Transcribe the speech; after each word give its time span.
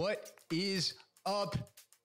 What 0.00 0.32
is 0.50 0.94
up, 1.26 1.54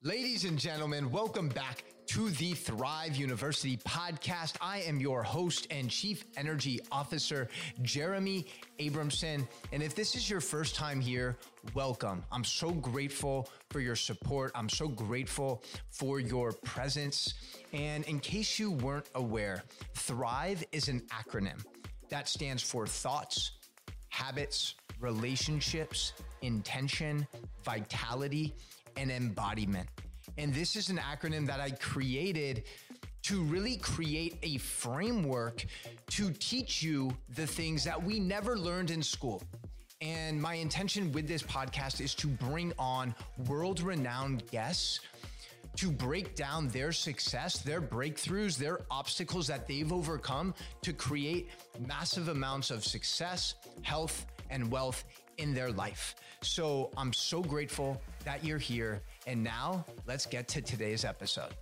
ladies 0.03 0.43
and 0.43 0.59
gentlemen? 0.59 1.11
Welcome 1.11 1.47
back 1.47 1.85
to 2.07 2.29
the 2.31 2.51
Thrive 2.51 3.15
University 3.15 3.77
podcast. 3.77 4.57
I 4.59 4.79
am 4.81 4.99
your 4.99 5.23
host 5.23 5.67
and 5.71 5.89
Chief 5.89 6.25
Energy 6.35 6.81
Officer, 6.91 7.47
Jeremy 7.83 8.47
Abramson. 8.81 9.47
And 9.71 9.81
if 9.81 9.95
this 9.95 10.13
is 10.13 10.29
your 10.29 10.41
first 10.41 10.75
time 10.75 10.99
here, 10.99 11.37
welcome. 11.73 12.21
I'm 12.33 12.43
so 12.43 12.71
grateful 12.71 13.47
for 13.69 13.79
your 13.79 13.95
support. 13.95 14.51
I'm 14.55 14.67
so 14.67 14.89
grateful 14.89 15.63
for 15.89 16.19
your 16.19 16.51
presence. 16.51 17.33
And 17.71 18.03
in 18.09 18.19
case 18.19 18.59
you 18.59 18.71
weren't 18.71 19.07
aware, 19.15 19.63
Thrive 19.93 20.65
is 20.73 20.89
an 20.89 20.99
acronym 21.13 21.63
that 22.09 22.27
stands 22.27 22.61
for 22.61 22.87
thoughts, 22.87 23.51
habits, 24.09 24.75
relationships, 24.99 26.13
intention, 26.41 27.27
vitality, 27.63 28.53
and 28.97 29.11
embodiment. 29.11 29.87
And 30.37 30.53
this 30.53 30.75
is 30.75 30.89
an 30.89 30.97
acronym 30.97 31.45
that 31.47 31.59
I 31.59 31.71
created 31.71 32.63
to 33.23 33.41
really 33.43 33.77
create 33.77 34.37
a 34.43 34.57
framework 34.57 35.65
to 36.11 36.31
teach 36.31 36.83
you 36.83 37.15
the 37.35 37.47
things 37.47 37.83
that 37.83 38.01
we 38.01 38.19
never 38.19 38.57
learned 38.57 38.91
in 38.91 39.01
school. 39.01 39.41
And 40.01 40.39
my 40.39 40.55
intention 40.55 41.11
with 41.11 41.27
this 41.27 41.41
podcast 41.41 42.01
is 42.01 42.13
to 42.15 42.27
bring 42.27 42.73
on 42.77 43.15
world 43.47 43.81
renowned 43.81 44.45
guests 44.51 44.99
to 45.77 45.91
break 45.91 46.35
down 46.35 46.67
their 46.69 46.91
success, 46.91 47.59
their 47.59 47.81
breakthroughs, 47.81 48.57
their 48.57 48.81
obstacles 48.89 49.47
that 49.47 49.67
they've 49.67 49.91
overcome 49.91 50.53
to 50.81 50.93
create 50.93 51.49
massive 51.87 52.29
amounts 52.29 52.71
of 52.71 52.85
success, 52.85 53.55
health, 53.81 54.25
and 54.49 54.71
wealth 54.71 55.03
in 55.37 55.53
their 55.53 55.71
life. 55.71 56.15
So 56.41 56.91
I'm 56.97 57.13
so 57.13 57.41
grateful 57.41 58.01
that 58.23 58.43
you're 58.43 58.57
here. 58.57 59.01
And 59.27 59.43
now 59.43 59.85
let's 60.07 60.25
get 60.25 60.47
to 60.49 60.61
today's 60.61 61.05
episode. 61.05 61.53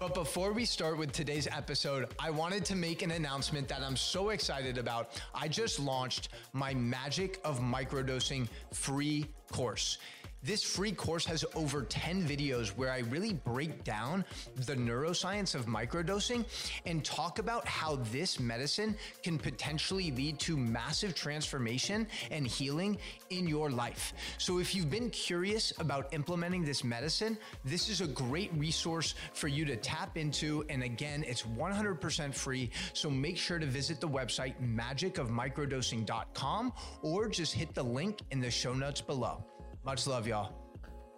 But 0.00 0.14
before 0.14 0.52
we 0.52 0.64
start 0.64 0.96
with 0.96 1.12
today's 1.12 1.46
episode, 1.46 2.14
I 2.18 2.30
wanted 2.30 2.64
to 2.66 2.74
make 2.74 3.02
an 3.02 3.10
announcement 3.10 3.68
that 3.68 3.82
I'm 3.82 3.96
so 3.96 4.30
excited 4.30 4.78
about. 4.78 5.20
I 5.34 5.46
just 5.46 5.78
launched 5.78 6.30
my 6.54 6.72
Magic 6.72 7.38
of 7.44 7.60
Microdosing 7.60 8.48
free 8.72 9.26
course. 9.52 9.98
This 10.42 10.62
free 10.62 10.92
course 10.92 11.26
has 11.26 11.44
over 11.54 11.82
10 11.82 12.26
videos 12.26 12.68
where 12.68 12.90
I 12.90 13.00
really 13.00 13.34
break 13.34 13.84
down 13.84 14.24
the 14.64 14.74
neuroscience 14.74 15.54
of 15.54 15.66
microdosing 15.66 16.46
and 16.86 17.04
talk 17.04 17.38
about 17.38 17.68
how 17.68 17.96
this 18.10 18.40
medicine 18.40 18.96
can 19.22 19.38
potentially 19.38 20.10
lead 20.12 20.38
to 20.40 20.56
massive 20.56 21.14
transformation 21.14 22.06
and 22.30 22.46
healing 22.46 22.96
in 23.28 23.46
your 23.46 23.68
life. 23.70 24.14
So, 24.38 24.56
if 24.58 24.74
you've 24.74 24.88
been 24.88 25.10
curious 25.10 25.74
about 25.78 26.10
implementing 26.14 26.64
this 26.64 26.84
medicine, 26.84 27.36
this 27.62 27.90
is 27.90 28.00
a 28.00 28.06
great 28.06 28.50
resource 28.54 29.14
for 29.34 29.48
you 29.48 29.66
to 29.66 29.76
tap 29.76 30.16
into. 30.16 30.64
And 30.70 30.82
again, 30.82 31.22
it's 31.26 31.42
100% 31.42 32.34
free. 32.34 32.70
So, 32.94 33.10
make 33.10 33.36
sure 33.36 33.58
to 33.58 33.66
visit 33.66 34.00
the 34.00 34.08
website 34.08 34.54
magicofmicrodosing.com 34.62 36.72
or 37.02 37.28
just 37.28 37.52
hit 37.52 37.74
the 37.74 37.82
link 37.82 38.20
in 38.30 38.40
the 38.40 38.50
show 38.50 38.72
notes 38.72 39.02
below. 39.02 39.44
Much 39.82 40.06
love, 40.06 40.26
y'all. 40.26 40.52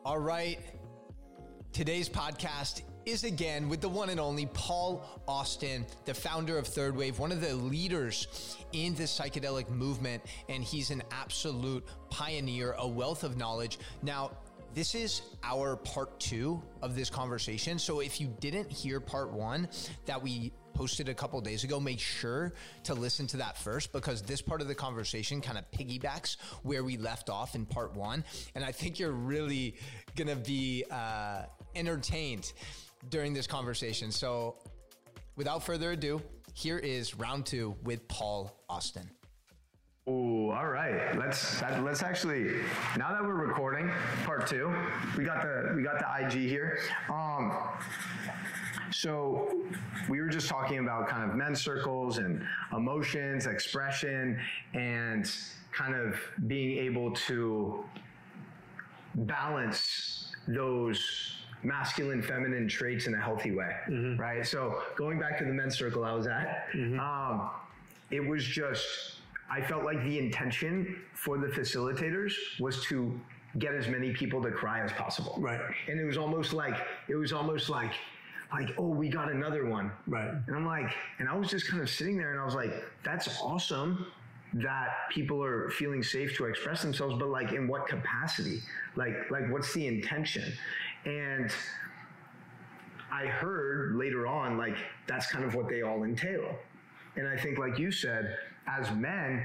All 0.05 0.20
right. 0.20 0.60
Today's 1.72 2.08
podcast 2.08 2.82
is 3.05 3.24
again 3.24 3.68
with 3.68 3.80
the 3.80 3.88
one 3.88 4.08
and 4.10 4.20
only 4.20 4.46
Paul 4.46 5.05
Austin, 5.27 5.84
the 6.05 6.14
founder 6.14 6.56
of 6.58 6.68
Third 6.68 6.94
Wave, 6.94 7.18
one 7.18 7.33
of 7.33 7.40
the 7.40 7.55
leaders 7.55 8.56
in 8.72 8.94
the 8.94 9.02
psychedelic 9.02 9.68
movement. 9.68 10.22
And 10.48 10.62
he's 10.62 10.92
an 10.92 11.02
absolute 11.10 11.84
pioneer, 12.08 12.77
a 12.78 12.86
wealth 12.86 13.24
of 13.24 13.36
knowledge. 13.36 13.80
Now, 14.00 14.30
this 14.75 14.95
is 14.95 15.23
our 15.42 15.77
part 15.77 16.19
two 16.19 16.62
of 16.81 16.95
this 16.95 17.11
conversation. 17.11 17.78
So 17.78 18.01
if 18.01 18.20
you 18.20 18.34
didn't 18.41 18.70
hear 18.70 19.01
part 19.01 19.33
one 19.33 19.69
that 20.06 20.23
we 20.23 20.53
posted 20.75 21.09
a 21.09 21.14
couple 21.14 21.41
days 21.41 21.64
ago, 21.64 21.79
make 21.79 22.01
sure 22.01 22.55
to 22.85 22.95
listen 22.95 23.27
to 23.29 23.36
that 23.39 23.58
first 23.58 23.92
because 23.92 24.23
this 24.23 24.41
part 24.41 24.63
of 24.63 24.69
the 24.69 24.74
conversation 24.74 25.41
kind 25.41 25.58
of 25.58 25.70
piggybacks 25.70 26.36
where 26.63 26.83
we 26.83 26.96
left 26.96 27.29
off 27.29 27.55
in 27.55 27.67
part 27.67 27.95
one. 27.95 28.24
And 28.55 28.64
I 28.64 28.73
think 28.73 28.98
you're 28.98 29.13
really 29.13 29.77
going 30.17 30.29
to 30.29 30.36
be 30.36 30.85
uh, 30.91 31.42
entertained 31.75 32.52
during 33.11 33.35
this 33.35 33.46
conversation. 33.46 34.11
So 34.11 34.57
without 35.36 35.63
further 35.64 35.92
ado, 35.92 36.23
here 36.55 36.79
is 36.79 37.14
round 37.14 37.46
two 37.46 37.77
with 37.83 38.07
Paul 38.08 38.57
Austin. 38.69 39.08
Oh, 40.08 40.51
all 40.51 40.67
right. 40.67 41.17
Let's 41.17 41.61
that, 41.61 41.85
let's 41.85 42.02
actually 42.02 42.57
now 42.96 43.13
that 43.13 43.23
we're 43.23 43.35
recording 43.35 43.89
part 44.24 44.48
two, 44.48 44.74
we 45.17 45.23
got 45.23 45.42
the 45.42 45.74
we 45.77 45.85
got 45.85 46.01
the 46.01 46.27
IG 46.27 46.48
here. 46.48 46.80
Um, 47.08 47.57
so 48.90 49.63
we 50.08 50.20
were 50.20 50.29
just 50.29 50.48
talking 50.48 50.79
about 50.79 51.08
kind 51.08 51.30
of 51.30 51.36
men's 51.36 51.61
circles 51.61 52.18
and 52.18 52.45
emotions, 52.77 53.46
expression, 53.46 54.40
and 54.74 55.30
kind 55.70 55.95
of 55.95 56.20
being 56.48 56.79
able 56.79 57.13
to 57.13 57.84
balance 59.14 60.34
those 60.48 61.36
masculine 61.63 62.20
feminine 62.20 62.67
traits 62.67 63.07
in 63.07 63.14
a 63.14 63.20
healthy 63.20 63.52
way 63.52 63.77
mm-hmm. 63.89 64.20
right 64.20 64.45
so 64.45 64.83
going 64.96 65.17
back 65.20 65.39
to 65.39 65.45
the 65.45 65.52
men's 65.52 65.79
circle 65.79 66.02
i 66.02 66.13
was 66.13 66.27
at 66.27 66.67
mm-hmm. 66.74 66.98
um, 66.98 67.51
it 68.11 68.19
was 68.19 68.45
just 68.45 69.21
i 69.52 69.61
felt 69.61 69.85
like 69.85 70.02
the 70.05 70.18
intention 70.18 71.02
for 71.14 71.39
the 71.39 71.46
facilitators 71.46 72.33
was 72.58 72.83
to 72.85 73.20
get 73.58 73.74
as 73.74 73.86
many 73.86 74.13
people 74.13 74.42
to 74.42 74.51
cry 74.51 74.80
as 74.80 74.92
possible 74.92 75.36
right 75.39 75.61
and 75.89 76.01
it 76.01 76.05
was 76.05 76.17
almost 76.17 76.52
like 76.52 76.74
it 77.08 77.14
was 77.14 77.33
almost 77.33 77.68
like 77.68 77.92
like, 78.52 78.74
oh, 78.79 78.89
we 78.89 79.08
got 79.08 79.30
another 79.30 79.64
one. 79.64 79.90
Right. 80.07 80.30
And 80.46 80.55
I'm 80.55 80.67
like, 80.67 80.92
and 81.18 81.29
I 81.29 81.35
was 81.35 81.48
just 81.48 81.68
kind 81.68 81.83
of 81.83 81.89
sitting 81.89 82.17
there 82.17 82.33
and 82.33 82.40
I 82.40 82.45
was 82.45 82.55
like, 82.55 82.73
that's 83.02 83.40
awesome 83.40 84.07
that 84.55 85.08
people 85.11 85.42
are 85.42 85.70
feeling 85.70 86.02
safe 86.02 86.36
to 86.36 86.45
express 86.45 86.83
themselves, 86.83 87.17
but 87.19 87.29
like 87.29 87.52
in 87.52 87.67
what 87.67 87.86
capacity? 87.86 88.61
Like, 88.96 89.30
like 89.30 89.51
what's 89.51 89.73
the 89.73 89.86
intention? 89.86 90.52
And 91.07 91.51
I 93.11 93.27
heard 93.27 93.96
later 93.96 94.27
on, 94.27 94.58
like, 94.58 94.77
that's 95.07 95.27
kind 95.27 95.45
of 95.45 95.55
what 95.55 95.69
they 95.69 95.83
all 95.83 96.05
entail. 96.05 96.57
And 97.17 97.27
I 97.29 97.36
think, 97.36 97.58
like 97.58 97.79
you 97.79 97.90
said, 97.90 98.36
as 98.67 98.90
men, 98.92 99.45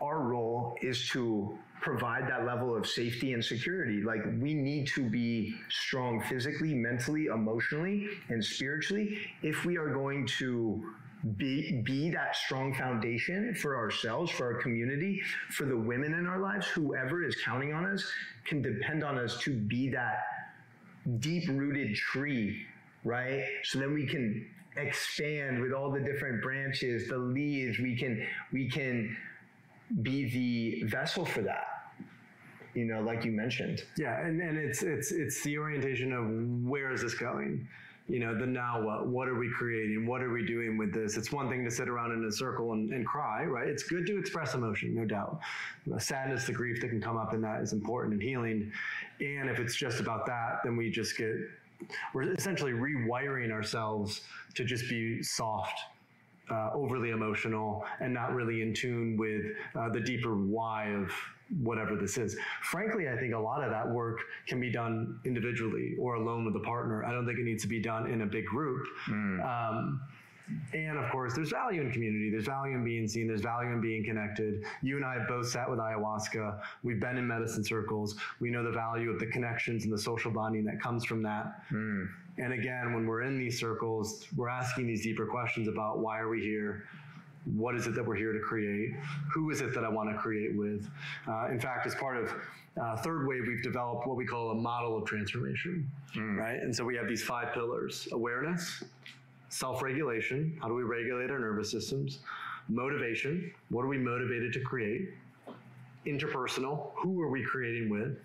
our 0.00 0.20
role 0.20 0.76
is 0.82 1.08
to 1.10 1.58
provide 1.80 2.28
that 2.28 2.44
level 2.44 2.74
of 2.74 2.86
safety 2.86 3.32
and 3.32 3.44
security. 3.44 4.02
Like 4.02 4.24
we 4.40 4.54
need 4.54 4.86
to 4.88 5.08
be 5.08 5.54
strong 5.68 6.20
physically, 6.22 6.74
mentally, 6.74 7.26
emotionally, 7.26 8.08
and 8.28 8.44
spiritually 8.44 9.18
if 9.42 9.64
we 9.64 9.76
are 9.76 9.92
going 9.92 10.26
to 10.38 10.82
be 11.36 11.82
be 11.84 12.10
that 12.10 12.36
strong 12.36 12.74
foundation 12.74 13.54
for 13.54 13.76
ourselves, 13.76 14.30
for 14.30 14.52
our 14.52 14.60
community, 14.60 15.20
for 15.50 15.64
the 15.64 15.76
women 15.76 16.14
in 16.14 16.26
our 16.26 16.38
lives, 16.38 16.66
whoever 16.66 17.24
is 17.24 17.36
counting 17.44 17.72
on 17.72 17.86
us 17.86 18.06
can 18.44 18.62
depend 18.62 19.02
on 19.02 19.18
us 19.18 19.38
to 19.40 19.50
be 19.52 19.88
that 19.90 20.18
deep 21.20 21.48
rooted 21.48 21.96
tree, 21.96 22.64
right? 23.04 23.44
So 23.64 23.78
then 23.78 23.94
we 23.94 24.06
can 24.06 24.46
expand 24.76 25.60
with 25.60 25.72
all 25.72 25.90
the 25.90 26.00
different 26.00 26.42
branches, 26.42 27.08
the 27.08 27.18
leaves, 27.18 27.78
we 27.78 27.96
can 27.96 28.26
we 28.52 28.68
can 28.68 29.16
be 30.02 30.28
the 30.30 30.86
vessel 30.88 31.24
for 31.24 31.42
that 31.42 31.76
you 32.76 32.84
know 32.84 33.00
like 33.00 33.24
you 33.24 33.32
mentioned. 33.32 33.82
Yeah 33.96 34.24
and, 34.24 34.40
and 34.40 34.56
it's 34.58 34.82
it's 34.82 35.10
it's 35.10 35.42
the 35.42 35.58
orientation 35.58 36.12
of 36.12 36.26
where 36.68 36.92
is 36.92 37.02
this 37.02 37.14
going? 37.14 37.66
You 38.08 38.20
know 38.20 38.38
the 38.38 38.46
now 38.46 38.84
what 38.84 39.08
what 39.08 39.28
are 39.28 39.34
we 39.34 39.50
creating? 39.50 40.06
What 40.06 40.22
are 40.22 40.30
we 40.30 40.44
doing 40.46 40.76
with 40.76 40.92
this? 40.92 41.16
It's 41.16 41.32
one 41.32 41.48
thing 41.48 41.64
to 41.64 41.70
sit 41.70 41.88
around 41.88 42.12
in 42.12 42.24
a 42.24 42.30
circle 42.30 42.72
and, 42.72 42.92
and 42.92 43.04
cry 43.04 43.44
right? 43.44 43.66
It's 43.66 43.82
good 43.82 44.06
to 44.06 44.18
express 44.18 44.54
emotion 44.54 44.94
no 44.94 45.04
doubt. 45.04 45.40
The 45.86 45.98
sadness 45.98 46.46
the 46.46 46.52
grief 46.52 46.80
that 46.82 46.88
can 46.88 47.00
come 47.00 47.16
up 47.16 47.32
in 47.34 47.40
that 47.40 47.62
is 47.62 47.72
important 47.72 48.12
and 48.12 48.22
healing. 48.22 48.70
And 49.20 49.48
if 49.48 49.58
it's 49.58 49.74
just 49.74 49.98
about 49.98 50.26
that 50.26 50.60
then 50.62 50.76
we 50.76 50.90
just 50.90 51.16
get 51.16 51.34
we're 52.14 52.32
essentially 52.32 52.72
rewiring 52.72 53.50
ourselves 53.52 54.22
to 54.54 54.64
just 54.64 54.88
be 54.88 55.22
soft 55.22 55.78
uh, 56.50 56.70
overly 56.74 57.10
emotional 57.10 57.84
and 58.00 58.12
not 58.12 58.32
really 58.32 58.62
in 58.62 58.72
tune 58.72 59.16
with 59.16 59.42
uh, 59.74 59.88
the 59.88 60.00
deeper 60.00 60.34
why 60.36 60.88
of 60.90 61.10
whatever 61.62 61.96
this 61.96 62.18
is. 62.18 62.36
Frankly, 62.62 63.08
I 63.08 63.16
think 63.16 63.34
a 63.34 63.38
lot 63.38 63.62
of 63.62 63.70
that 63.70 63.88
work 63.88 64.20
can 64.46 64.60
be 64.60 64.70
done 64.70 65.20
individually 65.24 65.94
or 65.98 66.14
alone 66.14 66.44
with 66.44 66.56
a 66.56 66.64
partner. 66.64 67.04
I 67.04 67.12
don't 67.12 67.26
think 67.26 67.38
it 67.38 67.44
needs 67.44 67.62
to 67.62 67.68
be 67.68 67.80
done 67.80 68.10
in 68.10 68.22
a 68.22 68.26
big 68.26 68.46
group. 68.46 68.86
Mm. 69.08 69.44
Um, 69.44 70.00
and 70.72 70.98
of 70.98 71.10
course, 71.10 71.34
there's 71.34 71.50
value 71.50 71.80
in 71.80 71.90
community. 71.90 72.30
There's 72.30 72.46
value 72.46 72.74
in 72.74 72.84
being 72.84 73.08
seen. 73.08 73.26
There's 73.26 73.40
value 73.40 73.70
in 73.70 73.80
being 73.80 74.04
connected. 74.04 74.64
You 74.82 74.96
and 74.96 75.04
I 75.04 75.14
have 75.18 75.28
both 75.28 75.48
sat 75.48 75.68
with 75.68 75.78
ayahuasca. 75.78 76.60
We've 76.82 77.00
been 77.00 77.18
in 77.18 77.26
medicine 77.26 77.64
circles. 77.64 78.16
We 78.40 78.50
know 78.50 78.62
the 78.62 78.70
value 78.70 79.10
of 79.10 79.18
the 79.18 79.26
connections 79.26 79.84
and 79.84 79.92
the 79.92 79.98
social 79.98 80.30
bonding 80.30 80.64
that 80.64 80.80
comes 80.80 81.04
from 81.04 81.22
that. 81.22 81.62
Mm. 81.72 82.08
And 82.38 82.52
again, 82.52 82.92
when 82.94 83.06
we're 83.06 83.22
in 83.22 83.38
these 83.38 83.58
circles, 83.58 84.26
we're 84.36 84.48
asking 84.48 84.86
these 84.86 85.02
deeper 85.02 85.26
questions 85.26 85.68
about 85.68 85.98
why 85.98 86.18
are 86.18 86.28
we 86.28 86.40
here? 86.40 86.84
what 87.54 87.76
is 87.76 87.86
it 87.86 87.94
that 87.94 88.04
we're 88.04 88.16
here 88.16 88.32
to 88.32 88.40
create? 88.40 88.94
Who 89.32 89.50
is 89.50 89.60
it 89.60 89.72
that 89.74 89.84
I 89.84 89.88
want 89.88 90.10
to 90.10 90.16
create 90.16 90.56
with? 90.56 90.88
Uh, 91.28 91.48
in 91.48 91.60
fact, 91.60 91.86
as 91.86 91.94
part 91.94 92.16
of 92.16 92.34
uh, 92.80 92.96
third 92.96 93.26
wave, 93.26 93.44
we've 93.46 93.62
developed 93.62 94.06
what 94.06 94.16
we 94.16 94.26
call 94.26 94.50
a 94.50 94.54
model 94.54 94.96
of 94.98 95.04
transformation, 95.06 95.88
mm. 96.14 96.36
right? 96.36 96.60
And 96.60 96.74
so 96.74 96.84
we 96.84 96.96
have 96.96 97.08
these 97.08 97.22
five 97.22 97.54
pillars 97.54 98.08
awareness, 98.12 98.82
self 99.48 99.82
regulation 99.82 100.58
how 100.60 100.68
do 100.68 100.74
we 100.74 100.82
regulate 100.82 101.30
our 101.30 101.38
nervous 101.38 101.70
systems? 101.70 102.20
Motivation 102.68 103.52
what 103.70 103.84
are 103.84 103.88
we 103.88 103.98
motivated 103.98 104.52
to 104.54 104.60
create? 104.60 105.10
Interpersonal 106.06 106.90
who 106.96 107.20
are 107.22 107.28
we 107.28 107.42
creating 107.44 107.88
with? 107.88 108.18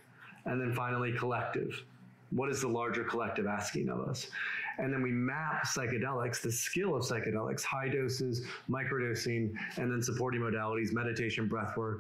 And 0.46 0.60
then 0.60 0.74
finally, 0.74 1.12
collective 1.12 1.84
what 2.32 2.50
is 2.50 2.62
the 2.62 2.68
larger 2.68 3.04
collective 3.04 3.46
asking 3.46 3.90
of 3.90 4.00
us? 4.02 4.28
And 4.78 4.92
then 4.92 5.02
we 5.02 5.12
map 5.12 5.66
psychedelics, 5.66 6.42
the 6.42 6.52
skill 6.52 6.96
of 6.96 7.04
psychedelics, 7.04 7.62
high 7.62 7.90
doses, 7.90 8.46
microdosing, 8.70 9.54
and 9.78 9.92
then 9.92 10.02
supporting 10.02 10.42
modalities, 10.42 10.94
meditation, 10.94 11.48
breath 11.48 11.76
work, 11.78 12.00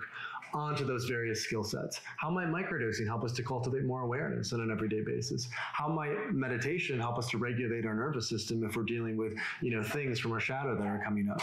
onto 0.54 0.86
those 0.86 1.06
various 1.06 1.44
skill 1.44 1.64
sets. 1.64 2.02
How 2.18 2.30
might 2.30 2.48
microdosing 2.48 3.06
help 3.06 3.24
us 3.24 3.32
to 3.34 3.44
cultivate 3.44 3.86
more 3.86 4.02
awareness 4.02 4.54
on 4.54 4.62
an 4.62 4.72
everyday 4.72 5.02
basis? 5.02 5.48
How 5.52 5.88
might 5.88 6.32
meditation 6.32 7.00
help 7.00 7.18
us 7.18 7.30
to 7.30 7.38
regulate 7.38 7.86
our 7.86 7.94
nervous 7.94 8.28
system 8.28 8.64
if 8.64 8.76
we're 8.76 8.84
dealing 8.84 9.18
with, 9.18 9.34
you 9.62 9.72
know, 9.72 9.84
things 9.84 10.20
from 10.20 10.32
our 10.32 10.40
shadow 10.40 10.76
that 10.76 10.86
are 10.86 11.02
coming 11.04 11.30
up? 11.30 11.42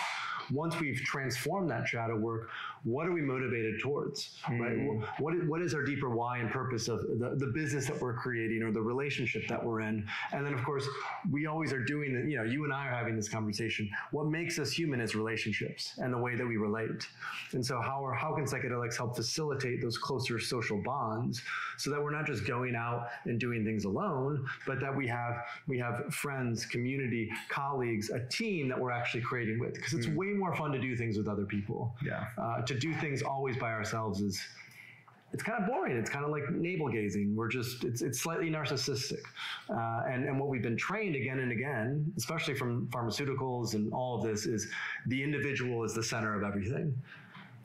Once 0.53 0.79
we've 0.81 1.00
transformed 1.00 1.71
that 1.71 1.87
shadow 1.87 2.17
work, 2.17 2.49
what 2.85 3.06
are 3.06 3.12
we 3.12 3.21
motivated 3.21 3.81
towards? 3.81 4.37
Mm. 4.47 4.61
Right? 4.61 5.03
What, 5.19 5.35
what 5.47 5.62
is 5.62 5.75
our 5.75 5.83
deeper 5.83 6.11
why 6.11 6.39
and 6.39 6.50
purpose 6.50 6.89
of 6.89 7.00
the, 7.19 7.35
the 7.37 7.50
business 7.55 7.87
that 7.87 8.00
we're 8.00 8.15
creating 8.15 8.62
or 8.62 8.71
the 8.71 8.81
relationship 8.81 9.47
that 9.49 9.62
we're 9.62 9.81
in? 9.81 10.06
And 10.33 10.47
then, 10.47 10.55
of 10.55 10.65
course, 10.65 10.87
we 11.31 11.47
always 11.47 11.73
are 11.73 11.85
doing 11.85 12.15
that. 12.15 12.31
You 12.31 12.39
know, 12.39 12.45
you 12.45 12.65
and 12.65 12.73
I 12.73 12.89
are 12.89 12.95
having 12.95 13.17
this 13.17 13.29
conversation. 13.29 13.91
What 14.11 14.27
makes 14.27 14.59
us 14.59 14.73
human 14.73 15.00
is 15.00 15.15
relationships 15.15 15.95
and 15.99 16.12
the 16.12 16.19
way 16.19 16.37
that 16.37 16.47
we 16.47 16.56
relate. 16.56 17.06
And 17.53 17.65
so, 17.65 17.81
how 17.81 18.05
are 18.05 18.15
how 18.15 18.35
can 18.35 18.45
psychedelics 18.45 18.97
help 18.97 19.17
facilitate 19.17 19.83
those 19.83 19.99
closer 19.99 20.39
social 20.39 20.81
bonds 20.83 21.43
so 21.77 21.91
that 21.91 22.03
we're 22.03 22.11
not 22.11 22.27
just 22.27 22.47
going 22.47 22.75
out 22.75 23.09
and 23.25 23.39
doing 23.39 23.65
things 23.65 23.85
alone, 23.85 24.47
but 24.67 24.81
that 24.81 24.95
we 24.95 25.06
have 25.09 25.45
we 25.67 25.79
have 25.79 26.12
friends, 26.15 26.65
community, 26.65 27.31
colleagues, 27.49 28.11
a 28.11 28.21
team 28.29 28.69
that 28.69 28.79
we're 28.79 28.91
actually 28.91 29.23
creating 29.23 29.59
with? 29.59 29.75
Because 29.75 29.95
it's 29.95 30.06
mm. 30.06 30.17
way 30.17 30.38
more 30.38 30.55
fun 30.55 30.73
to 30.73 30.79
do 30.79 30.96
things 30.96 31.19
with 31.19 31.29
other 31.29 31.44
people. 31.44 31.94
Yeah. 32.05 32.26
Uh, 32.37 32.62
to 32.62 32.79
do 32.79 32.94
things 32.94 33.23
always 33.23 33.56
by 33.56 33.73
ourselves 33.73 34.20
is 34.20 34.40
it's 35.32 35.43
kind 35.43 35.62
of 35.62 35.69
boring. 35.69 35.96
It's 35.96 36.08
kind 36.08 36.25
of 36.25 36.31
like 36.31 36.50
navel 36.50 36.88
gazing. 36.88 37.37
We're 37.37 37.49
just 37.49 37.85
it's 37.85 38.00
it's 38.00 38.20
slightly 38.20 38.50
narcissistic, 38.50 39.20
uh, 39.69 40.02
and 40.08 40.25
and 40.25 40.38
what 40.38 40.49
we've 40.49 40.62
been 40.62 40.76
trained 40.76 41.17
again 41.17 41.40
and 41.40 41.52
again, 41.52 42.12
especially 42.17 42.55
from 42.55 42.87
pharmaceuticals 42.87 43.75
and 43.75 43.93
all 43.93 44.17
of 44.17 44.25
this, 44.25 44.46
is 44.46 44.69
the 45.06 45.23
individual 45.23 45.85
is 45.85 45.94
the 45.94 46.02
center 46.02 46.35
of 46.35 46.43
everything, 46.43 46.96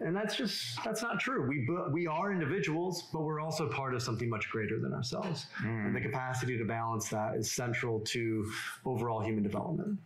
and 0.02 0.14
that's 0.14 0.36
just 0.36 0.84
that's 0.84 1.02
not 1.02 1.22
true. 1.22 1.48
We 1.48 1.66
we 1.92 2.06
are 2.06 2.34
individuals, 2.34 3.04
but 3.14 3.22
we're 3.22 3.40
also 3.40 3.70
part 3.70 3.94
of 3.94 4.02
something 4.02 4.30
much 4.30 4.50
greater 4.50 4.78
than 4.80 4.94
ourselves, 4.94 5.48
mm. 5.62 5.86
and 5.86 5.96
the 5.96 6.02
capacity 6.02 6.58
to 6.58 6.66
balance 6.66 7.08
that 7.10 7.36
is 7.36 7.50
central 7.50 8.02
to 8.02 8.52
overall 8.86 9.22
human 9.22 9.44
development. 9.44 9.98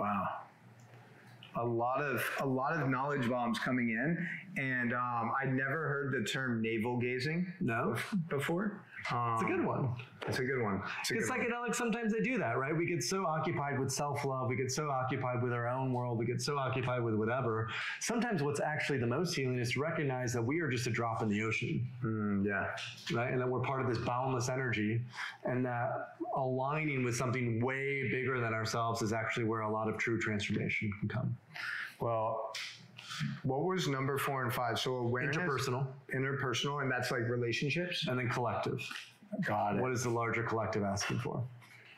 Wow 0.00 0.28
a 1.58 1.64
lot 1.64 2.00
of 2.00 2.22
a 2.40 2.46
lot 2.46 2.80
of 2.80 2.88
knowledge 2.88 3.28
bombs 3.28 3.58
coming 3.58 3.90
in, 3.90 4.28
and 4.62 4.92
um, 4.92 5.32
I'd 5.42 5.52
never 5.52 5.88
heard 5.88 6.12
the 6.12 6.28
term 6.28 6.62
navel 6.62 6.98
gazing. 6.98 7.52
No, 7.60 7.96
before. 8.28 8.84
Um, 9.10 9.34
it's 9.34 9.42
a 9.42 9.46
good 9.46 9.64
one. 9.64 9.88
It's 10.26 10.38
a 10.38 10.44
good 10.44 10.62
one. 10.62 10.82
It's 11.00 11.10
Because 11.10 11.30
psychedelics 11.30 11.76
sometimes 11.76 12.12
they 12.12 12.20
do 12.20 12.38
that, 12.38 12.58
right? 12.58 12.76
We 12.76 12.86
get 12.86 13.02
so 13.02 13.24
occupied 13.26 13.78
with 13.78 13.90
self 13.90 14.24
love, 14.24 14.48
we 14.48 14.56
get 14.56 14.70
so 14.70 14.90
occupied 14.90 15.42
with 15.42 15.52
our 15.52 15.68
own 15.68 15.92
world, 15.92 16.18
we 16.18 16.26
get 16.26 16.42
so 16.42 16.58
occupied 16.58 17.02
with 17.02 17.14
whatever. 17.14 17.68
Sometimes 18.00 18.42
what's 18.42 18.60
actually 18.60 18.98
the 18.98 19.06
most 19.06 19.34
healing 19.34 19.58
is 19.58 19.72
to 19.72 19.80
recognize 19.80 20.32
that 20.34 20.42
we 20.42 20.60
are 20.60 20.68
just 20.68 20.86
a 20.86 20.90
drop 20.90 21.22
in 21.22 21.28
the 21.28 21.42
ocean. 21.42 21.88
Mm, 22.04 22.46
yeah. 22.46 22.66
Right, 23.16 23.32
and 23.32 23.40
that 23.40 23.48
we're 23.48 23.60
part 23.60 23.80
of 23.80 23.88
this 23.88 23.98
boundless 23.98 24.48
energy, 24.48 25.00
and 25.44 25.64
that 25.64 26.16
aligning 26.36 27.04
with 27.04 27.16
something 27.16 27.60
way 27.64 28.08
bigger 28.10 28.40
than 28.40 28.52
ourselves 28.52 29.02
is 29.02 29.12
actually 29.12 29.44
where 29.44 29.60
a 29.60 29.70
lot 29.70 29.88
of 29.88 29.96
true 29.96 30.20
transformation 30.20 30.92
can 31.00 31.08
come. 31.08 31.36
Well, 32.00 32.52
what 33.42 33.64
was 33.64 33.88
number 33.88 34.18
four 34.18 34.42
and 34.44 34.52
five? 34.52 34.78
So 34.78 34.96
awareness, 34.96 35.36
interpersonal, 35.36 35.86
interpersonal, 36.14 36.82
and 36.82 36.90
that's 36.90 37.10
like 37.10 37.28
relationships, 37.28 38.06
and 38.08 38.18
then 38.18 38.28
collective. 38.28 38.80
Got 39.44 39.76
it. 39.76 39.82
What 39.82 39.92
is 39.92 40.02
the 40.04 40.10
larger 40.10 40.42
collective 40.42 40.82
asking 40.82 41.18
for? 41.20 41.42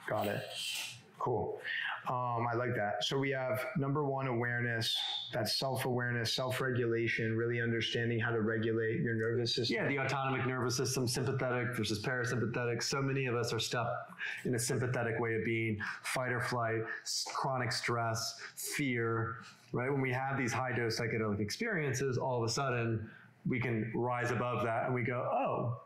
Got 0.08 0.26
it. 0.26 0.42
Cool. 1.18 1.60
Um, 2.08 2.46
I 2.50 2.56
like 2.56 2.74
that. 2.76 3.04
So 3.04 3.18
we 3.18 3.30
have 3.30 3.64
number 3.76 4.04
one, 4.04 4.26
awareness. 4.26 4.96
That's 5.32 5.58
self 5.58 5.84
awareness, 5.84 6.32
self 6.34 6.60
regulation, 6.60 7.36
really 7.36 7.60
understanding 7.60 8.18
how 8.18 8.30
to 8.30 8.40
regulate 8.40 9.00
your 9.00 9.14
nervous 9.14 9.54
system. 9.54 9.76
Yeah, 9.76 9.86
the 9.86 9.98
autonomic 9.98 10.46
nervous 10.46 10.76
system, 10.76 11.06
sympathetic 11.06 11.76
versus 11.76 12.02
parasympathetic. 12.02 12.82
So 12.82 13.02
many 13.02 13.26
of 13.26 13.34
us 13.34 13.52
are 13.52 13.58
stuck 13.58 13.88
in 14.44 14.54
a 14.54 14.58
sympathetic 14.58 15.20
way 15.20 15.34
of 15.34 15.44
being, 15.44 15.78
fight 16.02 16.32
or 16.32 16.40
flight, 16.40 16.80
chronic 17.34 17.72
stress, 17.72 18.40
fear, 18.56 19.36
right? 19.72 19.90
When 19.90 20.00
we 20.00 20.12
have 20.12 20.38
these 20.38 20.52
high 20.52 20.72
dose 20.72 20.98
psychedelic 20.98 21.40
experiences, 21.40 22.18
all 22.18 22.42
of 22.42 22.48
a 22.48 22.52
sudden 22.52 23.08
we 23.48 23.60
can 23.60 23.90
rise 23.94 24.30
above 24.30 24.64
that 24.64 24.86
and 24.86 24.94
we 24.94 25.02
go, 25.02 25.28
oh, 25.32 25.80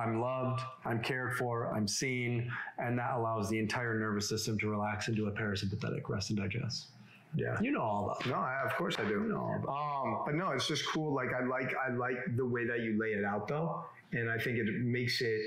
I'm 0.00 0.20
loved, 0.20 0.62
I'm 0.84 1.02
cared 1.02 1.36
for, 1.36 1.72
I'm 1.74 1.86
seen, 1.86 2.50
and 2.78 2.98
that 2.98 3.12
allows 3.14 3.50
the 3.50 3.58
entire 3.58 3.98
nervous 3.98 4.28
system 4.28 4.58
to 4.60 4.68
relax 4.68 5.08
into 5.08 5.26
a 5.26 5.32
parasympathetic 5.32 6.08
rest 6.08 6.30
and 6.30 6.38
digest. 6.38 6.88
Yeah, 7.34 7.60
you 7.60 7.70
know 7.70 7.82
all 7.82 8.04
about. 8.06 8.26
No, 8.26 8.34
I, 8.34 8.62
of 8.64 8.74
course 8.76 8.96
I 8.98 9.04
do. 9.04 9.10
You 9.10 9.28
know. 9.28 9.62
Um, 9.68 10.22
but 10.26 10.34
no, 10.34 10.50
it's 10.50 10.66
just 10.66 10.86
cool. 10.88 11.14
Like 11.14 11.28
I 11.32 11.44
like 11.44 11.74
I 11.76 11.92
like 11.92 12.16
the 12.36 12.44
way 12.44 12.66
that 12.66 12.80
you 12.80 12.98
lay 12.98 13.10
it 13.10 13.24
out 13.24 13.46
though, 13.46 13.84
and 14.12 14.28
I 14.28 14.36
think 14.36 14.58
it 14.58 14.66
makes 14.80 15.20
it 15.20 15.40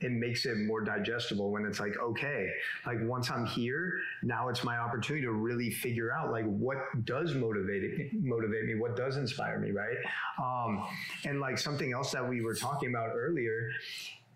it 0.00 0.10
makes 0.10 0.46
it 0.46 0.56
more 0.58 0.80
digestible 0.80 1.50
when 1.50 1.64
it's 1.64 1.78
like 1.78 1.96
okay 1.98 2.48
like 2.86 2.98
once 3.02 3.30
i'm 3.30 3.46
here 3.46 3.94
now 4.22 4.48
it's 4.48 4.64
my 4.64 4.78
opportunity 4.78 5.24
to 5.24 5.32
really 5.32 5.70
figure 5.70 6.12
out 6.12 6.30
like 6.30 6.44
what 6.44 6.78
does 7.04 7.34
motivate 7.34 8.12
motivate 8.22 8.64
me 8.64 8.74
what 8.74 8.96
does 8.96 9.16
inspire 9.16 9.58
me 9.58 9.70
right? 9.70 9.96
Um, 10.42 10.86
and 11.24 11.40
like 11.40 11.58
something 11.58 11.92
else 11.92 12.10
that 12.12 12.26
we 12.26 12.40
were 12.40 12.54
talking 12.54 12.90
about 12.90 13.10
earlier 13.14 13.70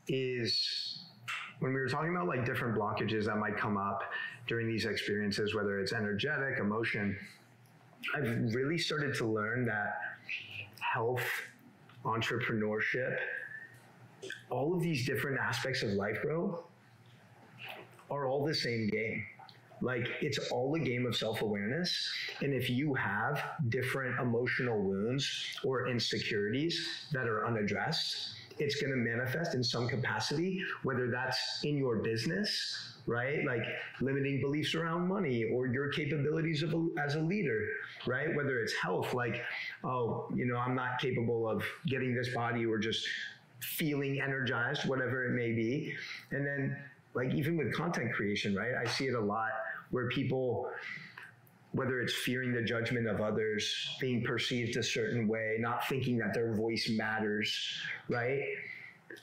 is 0.08 1.04
when 1.60 1.72
we 1.72 1.80
were 1.80 1.88
talking 1.88 2.10
about 2.14 2.26
like 2.26 2.44
different 2.44 2.76
blockages 2.76 3.24
that 3.24 3.38
might 3.38 3.56
come 3.56 3.76
up 3.76 4.02
during 4.46 4.66
these 4.66 4.84
experiences 4.84 5.54
whether 5.54 5.80
it's 5.80 5.92
energetic 5.92 6.58
emotion 6.58 7.16
i've 8.14 8.54
really 8.54 8.76
started 8.76 9.14
to 9.14 9.24
learn 9.24 9.64
that 9.64 9.94
health 10.80 11.24
entrepreneurship 12.04 13.16
all 14.50 14.74
of 14.74 14.82
these 14.82 15.06
different 15.06 15.38
aspects 15.38 15.82
of 15.82 15.90
life, 15.90 16.18
bro, 16.22 16.64
are 18.10 18.26
all 18.26 18.44
the 18.44 18.54
same 18.54 18.88
game. 18.88 19.24
Like 19.80 20.08
it's 20.22 20.38
all 20.50 20.74
a 20.74 20.78
game 20.78 21.04
of 21.06 21.16
self 21.16 21.42
awareness. 21.42 22.10
And 22.42 22.54
if 22.54 22.70
you 22.70 22.94
have 22.94 23.42
different 23.68 24.18
emotional 24.20 24.80
wounds 24.80 25.58
or 25.64 25.88
insecurities 25.88 27.08
that 27.12 27.26
are 27.28 27.46
unaddressed, 27.46 28.34
it's 28.58 28.80
going 28.80 28.92
to 28.92 28.96
manifest 28.96 29.54
in 29.54 29.64
some 29.64 29.88
capacity, 29.88 30.62
whether 30.84 31.10
that's 31.10 31.60
in 31.64 31.76
your 31.76 31.96
business, 31.96 32.94
right? 33.06 33.44
Like 33.44 33.62
limiting 34.00 34.40
beliefs 34.40 34.74
around 34.74 35.08
money 35.08 35.44
or 35.52 35.66
your 35.66 35.90
capabilities 35.90 36.62
of 36.62 36.72
a, 36.72 36.86
as 37.04 37.16
a 37.16 37.20
leader, 37.20 37.66
right? 38.06 38.34
Whether 38.34 38.60
it's 38.60 38.72
health, 38.74 39.12
like, 39.12 39.42
oh, 39.82 40.28
you 40.34 40.46
know, 40.46 40.56
I'm 40.56 40.74
not 40.74 40.98
capable 41.00 41.48
of 41.48 41.64
getting 41.86 42.14
this 42.14 42.32
body 42.34 42.64
or 42.64 42.78
just 42.78 43.06
feeling 43.64 44.20
energized, 44.20 44.88
whatever 44.88 45.24
it 45.24 45.32
may 45.32 45.52
be. 45.52 45.94
And 46.30 46.46
then, 46.46 46.76
like, 47.14 47.32
even 47.34 47.56
with 47.56 47.74
content 47.74 48.12
creation, 48.12 48.54
right? 48.54 48.74
I 48.74 48.88
see 48.88 49.06
it 49.06 49.14
a 49.14 49.20
lot 49.20 49.50
where 49.90 50.08
people, 50.08 50.70
whether 51.72 52.00
it's 52.00 52.14
fearing 52.14 52.52
the 52.52 52.62
judgment 52.62 53.06
of 53.06 53.20
others, 53.20 53.96
being 54.00 54.22
perceived 54.22 54.76
a 54.76 54.82
certain 54.82 55.28
way, 55.28 55.56
not 55.58 55.86
thinking 55.88 56.18
that 56.18 56.34
their 56.34 56.54
voice 56.54 56.90
matters, 56.90 57.56
right? 58.08 58.42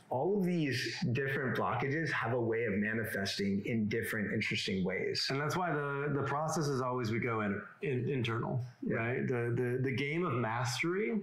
all 0.10 0.38
of 0.38 0.46
these 0.46 0.98
different 1.14 1.58
blockages 1.58 2.12
have 2.12 2.34
a 2.34 2.40
way 2.40 2.66
of 2.66 2.74
manifesting 2.74 3.62
in 3.66 3.88
different 3.88 4.32
interesting 4.34 4.84
ways 4.84 5.28
and 5.30 5.40
that's 5.40 5.56
why 5.56 5.72
the 5.72 6.12
the 6.14 6.24
process 6.24 6.68
is 6.68 6.82
always 6.82 7.12
we 7.12 7.20
go 7.20 7.42
in, 7.42 7.62
in 7.82 8.10
internal 8.10 8.62
yeah. 8.86 8.96
right 8.96 9.28
the, 9.28 9.54
the 9.56 9.80
the 9.82 9.92
game 9.92 10.26
of 10.26 10.34
mastery 10.34 11.22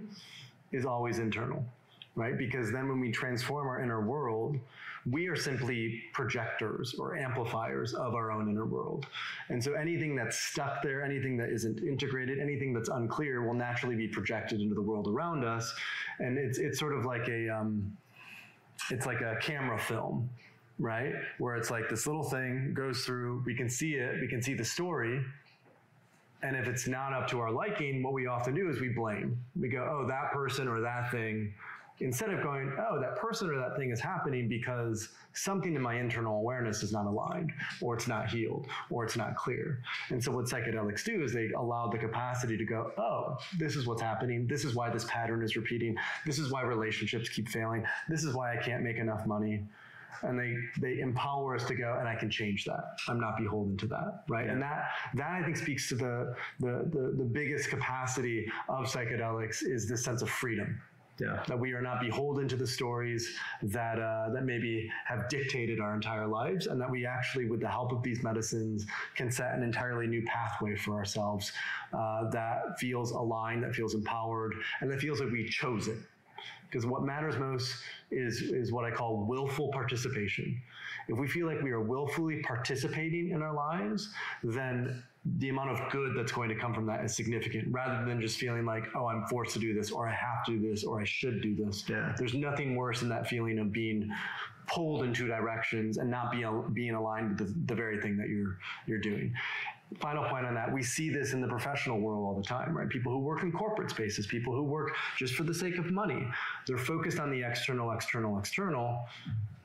is 0.71 0.85
always 0.85 1.19
internal 1.19 1.63
right? 2.19 2.37
Because 2.37 2.67
then 2.71 2.85
when 2.89 2.99
we 2.99 3.11
transform 3.11 3.65
our 3.67 3.81
inner 3.81 4.01
world, 4.01 4.59
we 5.09 5.27
are 5.27 5.35
simply 5.35 6.03
projectors 6.13 6.93
or 6.99 7.15
amplifiers 7.15 7.93
of 7.93 8.13
our 8.13 8.31
own 8.35 8.49
inner 8.51 8.65
world. 8.65 9.05
And 9.47 9.63
so 9.63 9.73
anything 9.73 10.15
that's 10.19 10.37
stuck 10.37 10.83
there, 10.83 10.99
anything 11.03 11.37
that 11.37 11.49
isn't 11.49 11.79
integrated, 11.93 12.37
anything 12.39 12.73
that's 12.73 12.89
unclear 12.89 13.35
will 13.45 13.53
naturally 13.53 13.95
be 13.95 14.09
projected 14.09 14.59
into 14.59 14.75
the 14.75 14.81
world 14.81 15.07
around 15.07 15.45
us. 15.45 15.73
And 16.19 16.37
it's, 16.37 16.57
it's 16.59 16.77
sort 16.77 16.93
of 16.93 17.05
like 17.05 17.27
a, 17.29 17.49
um, 17.49 17.97
it's 18.91 19.05
like 19.05 19.21
a 19.21 19.37
camera 19.41 19.79
film, 19.79 20.29
right? 20.77 21.13
Where 21.37 21.55
it's 21.55 21.71
like 21.71 21.87
this 21.89 22.05
little 22.05 22.27
thing 22.35 22.73
goes 22.73 23.05
through, 23.05 23.41
we 23.45 23.55
can 23.55 23.69
see 23.69 23.93
it, 23.93 24.19
we 24.19 24.27
can 24.27 24.41
see 24.41 24.53
the 24.53 24.65
story, 24.65 25.23
And 26.41 26.55
if 26.55 26.67
it's 26.67 26.87
not 26.87 27.13
up 27.13 27.27
to 27.29 27.39
our 27.39 27.51
liking, 27.51 28.01
what 28.01 28.13
we 28.13 28.27
often 28.27 28.55
do 28.55 28.69
is 28.69 28.79
we 28.79 28.89
blame. 28.89 29.37
We 29.59 29.67
go, 29.67 29.85
oh, 29.91 30.07
that 30.07 30.31
person 30.31 30.67
or 30.67 30.79
that 30.81 31.11
thing 31.11 31.53
instead 32.01 32.29
of 32.29 32.41
going, 32.41 32.71
oh, 32.79 32.99
that 32.99 33.15
person 33.15 33.49
or 33.49 33.57
that 33.57 33.75
thing 33.77 33.91
is 33.91 33.99
happening 33.99 34.47
because 34.47 35.09
something 35.33 35.75
in 35.75 35.81
my 35.81 35.95
internal 35.95 36.37
awareness 36.37 36.83
is 36.83 36.91
not 36.91 37.05
aligned, 37.05 37.51
or 37.81 37.95
it's 37.95 38.07
not 38.07 38.29
healed, 38.29 38.67
or 38.89 39.03
it's 39.03 39.17
not 39.17 39.35
clear. 39.35 39.81
And 40.09 40.23
so, 40.23 40.31
what 40.31 40.45
psychedelics 40.45 41.03
do 41.03 41.23
is 41.23 41.33
they 41.33 41.49
allow 41.57 41.89
the 41.89 41.97
capacity 41.97 42.57
to 42.57 42.65
go, 42.65 42.91
oh, 42.97 43.37
this 43.57 43.75
is 43.75 43.85
what's 43.85 44.01
happening. 44.01 44.47
This 44.47 44.65
is 44.65 44.75
why 44.75 44.89
this 44.89 45.05
pattern 45.05 45.43
is 45.43 45.55
repeating. 45.55 45.95
This 46.25 46.39
is 46.39 46.51
why 46.51 46.61
relationships 46.61 47.29
keep 47.29 47.49
failing. 47.49 47.85
This 48.07 48.23
is 48.23 48.33
why 48.33 48.57
I 48.57 48.61
can't 48.61 48.83
make 48.83 48.97
enough 48.97 49.25
money. 49.25 49.63
And 50.21 50.37
they 50.37 50.55
they 50.81 50.99
empower 50.99 51.55
us 51.55 51.65
to 51.65 51.75
go, 51.75 51.95
and 51.97 52.07
I 52.07 52.15
can 52.15 52.29
change 52.29 52.65
that. 52.65 52.97
I'm 53.07 53.21
not 53.21 53.37
beholden 53.37 53.77
to 53.77 53.87
that, 53.87 54.23
right? 54.27 54.47
Yeah. 54.47 54.53
And 54.53 54.61
that 54.61 54.89
that 55.15 55.31
I 55.31 55.43
think 55.43 55.55
speaks 55.55 55.87
to 55.89 55.95
the, 55.95 56.35
the 56.59 56.89
the 56.91 57.13
the 57.17 57.23
biggest 57.23 57.69
capacity 57.69 58.51
of 58.67 58.85
psychedelics 58.85 59.63
is 59.63 59.87
this 59.87 60.03
sense 60.03 60.21
of 60.21 60.29
freedom 60.29 60.81
yeah. 61.19 61.43
That 61.47 61.59
we 61.59 61.73
are 61.73 61.81
not 61.81 61.99
beholden 62.01 62.47
to 62.47 62.55
the 62.55 62.67
stories 62.67 63.35
that 63.63 63.99
uh, 63.99 64.29
that 64.33 64.43
maybe 64.45 64.89
have 65.05 65.27
dictated 65.29 65.79
our 65.79 65.93
entire 65.93 66.27
lives, 66.27 66.67
and 66.67 66.79
that 66.81 66.89
we 66.89 67.05
actually, 67.05 67.45
with 67.45 67.59
the 67.59 67.67
help 67.67 67.91
of 67.91 68.01
these 68.03 68.23
medicines, 68.23 68.85
can 69.15 69.29
set 69.31 69.53
an 69.53 69.63
entirely 69.63 70.07
new 70.07 70.23
pathway 70.25 70.75
for 70.75 70.93
ourselves 70.93 71.51
uh, 71.93 72.29
that 72.29 72.79
feels 72.79 73.11
aligned, 73.11 73.63
that 73.63 73.75
feels 73.75 73.95
empowered, 73.95 74.53
and 74.81 74.89
that 74.91 74.99
feels 74.99 75.19
like 75.19 75.31
we 75.31 75.47
chose 75.49 75.87
it. 75.87 75.97
Because 76.69 76.85
what 76.85 77.03
matters 77.03 77.37
most 77.37 77.75
is 78.11 78.41
is 78.41 78.71
what 78.71 78.85
I 78.85 78.91
call 78.91 79.25
willful 79.27 79.69
participation. 79.71 80.59
If 81.07 81.17
we 81.17 81.27
feel 81.27 81.47
like 81.47 81.61
we 81.61 81.71
are 81.71 81.81
willfully 81.81 82.41
participating 82.43 83.31
in 83.31 83.41
our 83.41 83.53
lives, 83.53 84.09
then 84.43 85.03
the 85.37 85.49
amount 85.49 85.69
of 85.69 85.91
good 85.91 86.13
that's 86.15 86.31
going 86.31 86.49
to 86.49 86.55
come 86.55 86.73
from 86.73 86.85
that 86.85 87.03
is 87.03 87.15
significant 87.15 87.67
rather 87.71 88.05
than 88.05 88.21
just 88.21 88.37
feeling 88.37 88.65
like, 88.65 88.85
oh, 88.95 89.07
I'm 89.07 89.25
forced 89.27 89.53
to 89.53 89.59
do 89.59 89.73
this 89.73 89.91
or 89.91 90.07
I 90.07 90.13
have 90.13 90.45
to 90.45 90.57
do 90.57 90.69
this 90.69 90.83
or 90.83 91.01
I 91.01 91.03
should 91.03 91.41
do 91.41 91.55
this. 91.55 91.83
Yeah. 91.89 92.13
There's 92.17 92.33
nothing 92.33 92.75
worse 92.75 93.01
than 93.01 93.09
that 93.09 93.27
feeling 93.27 93.59
of 93.59 93.71
being 93.71 94.09
pulled 94.67 95.03
in 95.03 95.13
two 95.13 95.27
directions 95.27 95.97
and 95.97 96.09
not 96.09 96.31
being 96.31 96.71
being 96.73 96.95
aligned 96.95 97.29
with 97.29 97.37
the, 97.39 97.73
the 97.73 97.75
very 97.75 97.99
thing 98.01 98.17
that 98.17 98.29
you're 98.29 98.57
you're 98.85 98.99
doing 98.99 99.33
final 99.99 100.23
point 100.25 100.45
on 100.45 100.53
that 100.53 100.71
we 100.71 100.83
see 100.83 101.09
this 101.09 101.33
in 101.33 101.41
the 101.41 101.47
professional 101.47 101.99
world 101.99 102.23
all 102.23 102.35
the 102.35 102.47
time 102.47 102.77
right 102.77 102.87
people 102.89 103.11
who 103.11 103.17
work 103.17 103.41
in 103.41 103.51
corporate 103.51 103.89
spaces 103.89 104.27
people 104.27 104.53
who 104.53 104.61
work 104.61 104.95
just 105.17 105.33
for 105.33 105.41
the 105.41 105.53
sake 105.53 105.79
of 105.79 105.91
money 105.91 106.27
they're 106.67 106.77
focused 106.77 107.19
on 107.19 107.31
the 107.31 107.41
external 107.41 107.91
external 107.91 108.37
external 108.37 109.07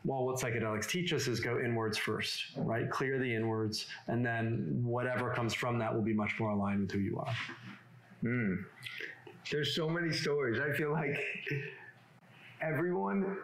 well, 0.04 0.24
what 0.24 0.36
psychedelics 0.36 0.86
teach 0.86 1.12
us 1.12 1.26
is 1.28 1.40
go 1.40 1.58
inwards 1.58 1.96
first, 1.96 2.44
right? 2.56 2.90
Clear 2.90 3.18
the 3.18 3.34
inwards, 3.34 3.86
and 4.06 4.24
then 4.24 4.80
whatever 4.84 5.30
comes 5.30 5.54
from 5.54 5.78
that 5.78 5.94
will 5.94 6.02
be 6.02 6.12
much 6.12 6.38
more 6.38 6.50
aligned 6.50 6.80
with 6.82 6.90
who 6.90 6.98
you 6.98 7.18
are. 7.18 7.34
Mm. 8.22 8.64
There's 9.50 9.74
so 9.74 9.88
many 9.88 10.12
stories. 10.12 10.60
I 10.60 10.76
feel 10.76 10.92
like 10.92 11.18
everyone, 12.60 13.38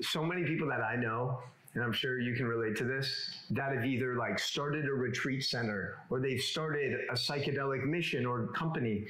so 0.00 0.24
many 0.24 0.44
people 0.44 0.68
that 0.68 0.80
I 0.80 0.96
know, 0.96 1.38
and 1.74 1.84
I'm 1.84 1.92
sure 1.92 2.18
you 2.18 2.34
can 2.34 2.46
relate 2.46 2.76
to 2.76 2.84
this, 2.84 3.42
that 3.50 3.74
have 3.74 3.84
either 3.84 4.16
like 4.16 4.38
started 4.38 4.86
a 4.86 4.92
retreat 4.92 5.44
center 5.44 5.98
or 6.08 6.20
they've 6.20 6.40
started 6.40 7.00
a 7.10 7.14
psychedelic 7.14 7.84
mission 7.84 8.24
or 8.24 8.46
company 8.48 9.06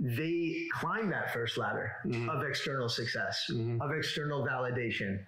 they 0.00 0.66
climb 0.72 1.10
that 1.10 1.32
first 1.32 1.58
ladder 1.58 1.92
mm-hmm. 2.06 2.28
of 2.28 2.44
external 2.44 2.88
success, 2.88 3.46
mm-hmm. 3.50 3.80
of 3.82 3.90
external 3.92 4.46
validation, 4.46 5.20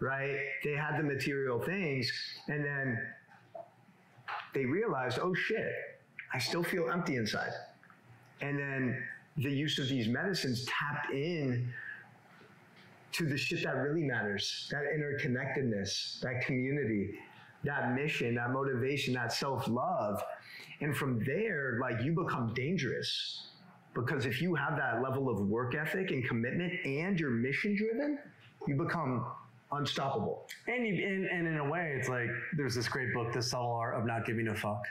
right? 0.00 0.38
They 0.62 0.72
had 0.72 0.98
the 0.98 1.02
material 1.02 1.60
things, 1.60 2.10
and 2.48 2.64
then 2.64 2.98
they 4.54 4.64
realized, 4.64 5.18
oh 5.20 5.34
shit, 5.34 5.72
I 6.32 6.38
still 6.38 6.62
feel 6.62 6.90
empty 6.90 7.16
inside. 7.16 7.52
And 8.40 8.58
then 8.58 9.02
the 9.36 9.50
use 9.50 9.78
of 9.78 9.88
these 9.88 10.08
medicines 10.08 10.66
tapped 10.66 11.12
in 11.12 11.72
to 13.12 13.24
the 13.24 13.36
shit 13.36 13.64
that 13.64 13.76
really 13.76 14.02
matters 14.02 14.68
that 14.70 14.82
interconnectedness, 14.94 16.20
that 16.20 16.44
community, 16.44 17.14
that 17.64 17.94
mission, 17.94 18.34
that 18.34 18.50
motivation, 18.50 19.14
that 19.14 19.32
self 19.32 19.66
love. 19.68 20.22
And 20.80 20.96
from 20.96 21.24
there, 21.24 21.78
like 21.80 22.02
you 22.02 22.12
become 22.12 22.52
dangerous 22.54 23.48
because 23.98 24.26
if 24.26 24.40
you 24.40 24.54
have 24.54 24.76
that 24.76 25.02
level 25.02 25.28
of 25.28 25.40
work 25.40 25.74
ethic 25.74 26.10
and 26.10 26.24
commitment 26.24 26.72
and 26.84 27.18
you're 27.18 27.30
mission 27.30 27.76
driven, 27.76 28.18
you 28.66 28.76
become 28.76 29.26
unstoppable. 29.72 30.46
And, 30.66 30.86
you, 30.86 31.04
and, 31.04 31.26
and 31.26 31.48
in 31.48 31.58
a 31.58 31.68
way, 31.68 31.94
it's 31.98 32.08
like 32.08 32.28
there's 32.56 32.74
this 32.74 32.88
great 32.88 33.12
book, 33.12 33.32
The 33.32 33.42
Subtle 33.42 33.72
Art 33.72 33.94
of 33.94 34.06
Not 34.06 34.24
Giving 34.24 34.48
a 34.48 34.54
Fuck. 34.54 34.82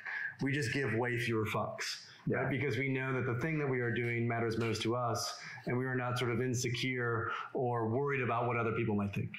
We 0.41 0.51
just 0.51 0.73
give 0.73 0.93
way 0.93 1.17
fewer 1.17 1.45
fucks. 1.45 2.03
Yeah. 2.27 2.37
Right? 2.37 2.49
Because 2.49 2.77
we 2.77 2.89
know 2.89 3.13
that 3.13 3.25
the 3.25 3.39
thing 3.39 3.57
that 3.59 3.67
we 3.67 3.79
are 3.79 3.91
doing 3.91 4.27
matters 4.27 4.57
most 4.57 4.81
to 4.81 4.95
us, 4.95 5.39
and 5.65 5.77
we 5.77 5.85
are 5.85 5.95
not 5.95 6.19
sort 6.19 6.31
of 6.31 6.41
insecure 6.41 7.31
or 7.53 7.87
worried 7.87 8.21
about 8.21 8.45
what 8.45 8.57
other 8.57 8.73
people 8.73 8.95
might 8.95 9.15
think, 9.15 9.31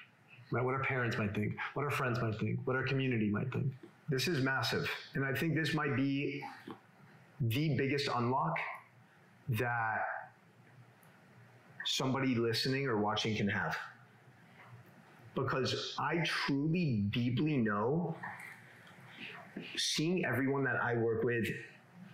right? 0.50 0.64
What 0.64 0.74
our 0.74 0.82
parents 0.82 1.18
might 1.18 1.34
think, 1.34 1.56
what 1.74 1.84
our 1.84 1.90
friends 1.90 2.18
might 2.20 2.38
think, 2.38 2.60
what 2.64 2.74
our 2.74 2.84
community 2.84 3.28
might 3.28 3.52
think. 3.52 3.66
This 4.08 4.26
is 4.28 4.42
massive. 4.42 4.90
And 5.14 5.24
I 5.24 5.34
think 5.34 5.54
this 5.54 5.74
might 5.74 5.94
be 5.94 6.42
the 7.40 7.76
biggest 7.76 8.08
unlock 8.14 8.56
that 9.50 9.98
somebody 11.84 12.34
listening 12.34 12.86
or 12.86 12.98
watching 12.98 13.36
can 13.36 13.48
have. 13.48 13.76
Because 15.34 15.94
I 15.98 16.18
truly, 16.24 17.04
deeply 17.10 17.56
know 17.56 18.16
seeing 19.76 20.24
everyone 20.24 20.64
that 20.64 20.76
I 20.82 20.94
work 20.94 21.24
with, 21.24 21.48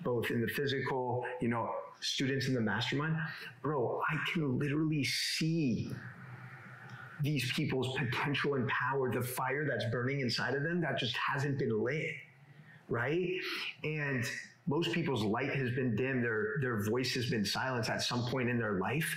both 0.02 0.30
in 0.30 0.40
the 0.40 0.48
physical, 0.48 1.24
you 1.40 1.48
know, 1.48 1.70
students 2.00 2.48
in 2.48 2.54
the 2.54 2.60
mastermind, 2.60 3.16
bro, 3.62 4.00
I 4.10 4.16
can 4.32 4.58
literally 4.58 5.04
see 5.04 5.90
these 7.22 7.50
people's 7.52 7.96
potential 7.96 8.54
and 8.54 8.68
power, 8.68 9.10
the 9.12 9.22
fire 9.22 9.66
that's 9.68 9.84
burning 9.90 10.20
inside 10.20 10.54
of 10.54 10.62
them 10.62 10.80
that 10.82 10.98
just 10.98 11.16
hasn't 11.16 11.58
been 11.58 11.82
lit, 11.82 12.10
right? 12.88 13.30
And 13.82 14.24
most 14.66 14.92
people's 14.92 15.22
light 15.22 15.54
has 15.54 15.70
been 15.70 15.94
dim, 15.94 16.22
their, 16.22 16.54
their 16.60 16.82
voice 16.84 17.14
has 17.14 17.28
been 17.28 17.44
silenced 17.44 17.90
at 17.90 18.02
some 18.02 18.24
point 18.26 18.48
in 18.48 18.58
their 18.58 18.78
life. 18.78 19.16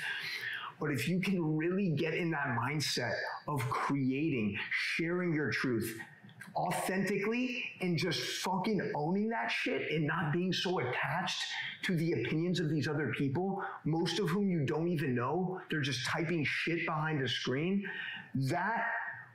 But 0.79 0.91
if 0.91 1.07
you 1.07 1.19
can 1.19 1.57
really 1.57 1.89
get 1.89 2.13
in 2.13 2.29
that 2.31 2.55
mindset 2.59 3.15
of 3.47 3.61
creating, 3.69 4.57
sharing 4.71 5.33
your 5.33 5.51
truth 5.51 5.97
authentically, 6.55 7.63
and 7.81 7.97
just 7.97 8.19
fucking 8.41 8.91
owning 8.95 9.29
that 9.29 9.47
shit 9.51 9.91
and 9.91 10.07
not 10.07 10.33
being 10.33 10.51
so 10.51 10.79
attached 10.79 11.43
to 11.83 11.95
the 11.95 12.13
opinions 12.13 12.59
of 12.59 12.69
these 12.69 12.87
other 12.87 13.13
people, 13.15 13.63
most 13.85 14.19
of 14.19 14.27
whom 14.29 14.49
you 14.49 14.65
don't 14.65 14.87
even 14.87 15.13
know, 15.13 15.61
they're 15.69 15.81
just 15.81 16.05
typing 16.05 16.43
shit 16.43 16.85
behind 16.85 17.21
a 17.21 17.27
screen, 17.27 17.85
that 18.35 18.85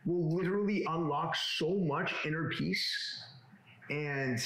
will 0.04 0.34
literally 0.34 0.84
unlock 0.88 1.36
so 1.36 1.74
much 1.74 2.12
inner 2.24 2.48
peace. 2.48 3.22
And 3.88 4.42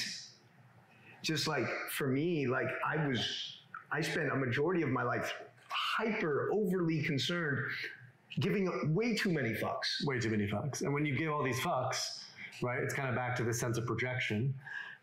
just 1.21 1.47
like 1.47 1.67
for 1.91 2.07
me, 2.07 2.47
like 2.47 2.67
I 2.85 3.05
was, 3.07 3.59
I 3.91 4.01
spent 4.01 4.31
a 4.31 4.35
majority 4.35 4.81
of 4.81 4.89
my 4.89 5.03
life 5.03 5.33
hyper 5.69 6.49
overly 6.53 7.01
concerned, 7.01 7.59
giving 8.39 8.93
way 8.93 9.15
too 9.15 9.31
many 9.31 9.53
fucks. 9.53 10.05
Way 10.05 10.19
too 10.19 10.29
many 10.29 10.47
fucks. 10.47 10.81
And 10.81 10.93
when 10.93 11.05
you 11.05 11.15
give 11.17 11.31
all 11.31 11.43
these 11.43 11.59
fucks, 11.59 12.23
right, 12.61 12.81
it's 12.81 12.93
kind 12.93 13.09
of 13.09 13.15
back 13.15 13.35
to 13.37 13.43
this 13.43 13.59
sense 13.59 13.77
of 13.77 13.85
projection. 13.85 14.53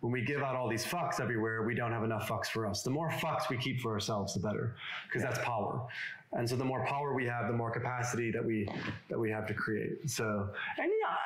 When 0.01 0.13
we 0.13 0.23
give 0.23 0.43
out 0.43 0.55
all 0.55 0.69
these 0.69 0.85
fucks 0.85 1.19
everywhere, 1.19 1.63
we 1.63 1.75
don't 1.75 1.91
have 1.91 2.05
enough 2.05 2.29
fucks 2.29 2.49
for 2.49 2.67
us. 2.67 2.83
The 2.83 2.91
more 2.91 3.11
fucks 3.11 3.49
we 3.49 3.57
keep 3.57 3.81
for 3.81 3.93
ourselves, 3.93 4.35
the 4.35 4.41
better, 4.41 4.75
because 5.07 5.23
that's 5.23 5.39
power. 5.39 5.87
And 6.33 6.49
so 6.49 6.57
the 6.57 6.65
more 6.65 6.85
power 6.85 7.15
we 7.15 7.25
have, 7.27 7.47
the 7.47 7.57
more 7.57 7.71
capacity 7.71 8.31
that 8.31 8.45
we 8.45 8.69
that 9.09 9.19
we 9.19 9.31
have 9.31 9.47
to 9.47 9.55
create. 9.55 10.11
So, 10.11 10.51
and 10.79 10.91
yeah, 11.01 11.17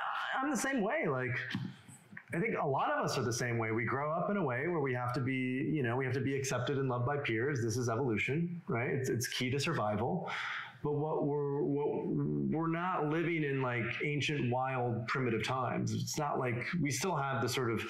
I'm 0.41 0.51
the 0.51 0.57
same 0.57 0.81
way. 0.81 1.09
Like 1.09 1.37
I 2.35 2.39
think 2.39 2.57
a 2.61 2.67
lot 2.67 2.91
of 2.91 3.05
us 3.05 3.17
are 3.17 3.23
the 3.23 3.33
same 3.33 3.57
way. 3.57 3.71
We 3.73 3.85
grow 3.85 4.13
up 4.13 4.29
in 4.31 4.37
a 4.37 4.45
way 4.45 4.69
where 4.69 4.81
we 4.81 4.93
have 4.93 5.15
to 5.15 5.21
be, 5.21 5.33
you 5.73 5.83
know, 5.83 5.97
we 5.97 6.05
have 6.05 6.13
to 6.15 6.21
be 6.21 6.37
accepted 6.37 6.77
and 6.77 6.89
loved 6.89 7.07
by 7.07 7.17
peers. 7.17 7.63
This 7.63 7.79
is 7.79 7.89
evolution, 7.89 8.61
right? 8.69 8.91
It's, 8.91 9.09
it's 9.09 9.27
key 9.29 9.51
to 9.51 9.59
survival. 9.59 10.31
But 10.83 10.93
what 10.93 11.25
we're 11.25 11.63
what 11.63 12.07
we're 12.07 12.69
not 12.69 13.09
living 13.09 13.45
in 13.45 13.63
like 13.63 13.85
ancient, 14.05 14.51
wild, 14.51 15.09
primitive 15.09 15.43
times. 15.43 15.93
It's 15.93 16.19
not 16.19 16.39
like 16.39 16.67
we 16.81 16.91
still 16.91 17.17
have 17.17 17.43
the 17.43 17.49
sort 17.49 17.73
of 17.73 17.85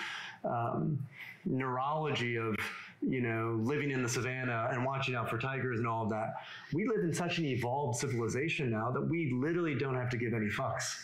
um, 0.45 0.99
neurology 1.45 2.37
of 2.37 2.54
you 3.02 3.21
know 3.21 3.61
living 3.62 3.90
in 3.90 4.02
the 4.02 4.09
savannah 4.09 4.68
and 4.73 4.85
watching 4.85 5.16
out 5.16 5.28
for 5.28 5.37
tigers 5.37 5.80
and 5.80 5.87
all 5.87 6.04
of 6.04 6.11
that. 6.11 6.35
We 6.73 6.87
live 6.87 7.00
in 7.04 7.12
such 7.12 7.38
an 7.38 7.45
evolved 7.45 7.99
civilization 7.99 8.71
now 8.71 8.90
that 8.92 9.02
we 9.02 9.33
literally 9.35 9.75
don't 9.75 9.97
have 9.97 10.09
to 10.11 10.16
give 10.16 10.33
any 10.33 10.47
fucks 10.47 10.97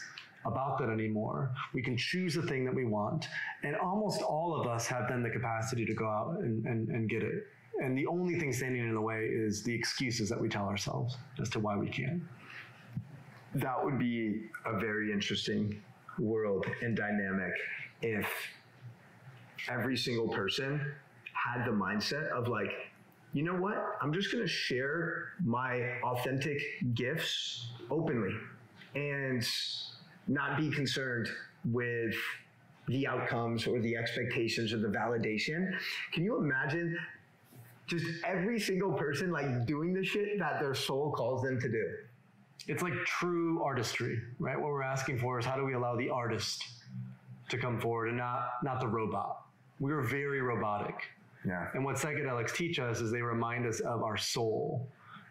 about 0.47 0.79
that 0.79 0.91
anymore. 0.91 1.51
We 1.73 1.83
can 1.83 1.97
choose 1.97 2.35
the 2.35 2.43
thing 2.43 2.65
that 2.65 2.75
we 2.75 2.85
want. 2.85 3.29
And 3.63 3.77
almost 3.77 4.23
all 4.23 4.61
of 4.61 4.67
us 4.67 4.87
have 4.87 5.09
then 5.09 5.23
the 5.23 5.31
capacity 5.31 5.85
to 5.87 5.95
go 5.95 6.07
out 6.07 6.37
and, 6.41 6.65
and, 6.67 6.89
and 6.89 7.09
get 7.09 7.23
it. 7.23 7.45
And 7.83 7.99
the 7.99 8.07
only 8.07 8.39
thing 8.39 8.53
standing 8.53 8.83
in 8.83 8.95
the 8.95 9.01
way 9.01 9.25
is 9.25 9.63
the 9.63 9.75
excuses 9.75 10.29
that 10.29 10.41
we 10.41 10.49
tell 10.49 10.67
ourselves 10.67 11.17
as 11.41 11.49
to 11.51 11.61
why 11.61 11.77
we 11.77 11.89
can't. 11.89 12.23
That 13.55 13.83
would 13.83 13.99
be 13.99 14.49
a 14.65 14.79
very 14.79 15.13
interesting 15.13 15.83
world 16.19 16.67
and 16.83 16.97
dynamic 16.97 17.53
if 18.03 18.29
every 19.69 19.97
single 19.97 20.29
person 20.29 20.81
had 21.33 21.65
the 21.65 21.71
mindset 21.71 22.29
of 22.31 22.49
like, 22.49 22.71
you 23.33 23.43
know 23.43 23.55
what? 23.55 23.77
I'm 24.01 24.13
just 24.13 24.31
going 24.31 24.45
to 24.45 24.51
share 24.51 25.33
my 25.45 25.99
authentic 26.05 26.61
gifts 26.95 27.71
openly 27.91 28.33
and 28.95 29.45
not 30.29 30.59
be 30.59 30.71
concerned 30.71 31.29
with 31.65 32.15
the 32.87 33.07
outcomes 33.07 33.67
or 33.67 33.81
the 33.81 33.97
expectations 33.97 34.73
or 34.73 34.79
the 34.79 34.89
validation. 34.89 35.75
Can 36.13 36.25
you 36.25 36.37
imagine 36.37 36.97
just 37.87 38.07
every 38.25 38.61
single 38.61 38.93
person 38.93 39.31
like 39.31 39.67
doing 39.67 39.93
the 39.93 40.05
shit 40.05 40.39
that 40.39 40.61
their 40.61 40.75
soul 40.75 41.11
calls 41.13 41.43
them 41.43 41.61
to 41.61 41.69
do? 41.69 41.85
It's 42.67 42.83
like 42.83 42.95
true 43.05 43.63
artistry, 43.63 44.21
right? 44.39 44.59
What 44.59 44.71
we're 44.71 44.83
asking 44.83 45.19
for 45.19 45.39
is 45.39 45.45
how 45.45 45.57
do 45.57 45.65
we 45.65 45.75
allow 45.75 45.97
the 45.97 46.09
artist 46.09 46.65
to 47.49 47.59
come 47.59 47.81
forward 47.81 48.09
and 48.09 48.17
not 48.17 48.53
not 48.63 48.81
the 48.81 48.87
robot. 48.87 49.43
We 49.81 49.93
are 49.93 50.03
very 50.03 50.41
robotic. 50.41 50.95
Yeah. 51.47 51.69
And 51.75 51.85
what 51.85 51.97
psychedelics 51.97 52.55
teach 52.55 52.79
us 52.79 53.01
is 53.01 53.13
they 53.13 53.21
remind 53.21 53.67
us 53.67 53.81
of 53.81 54.03
our 54.03 54.17
soul 54.17 54.89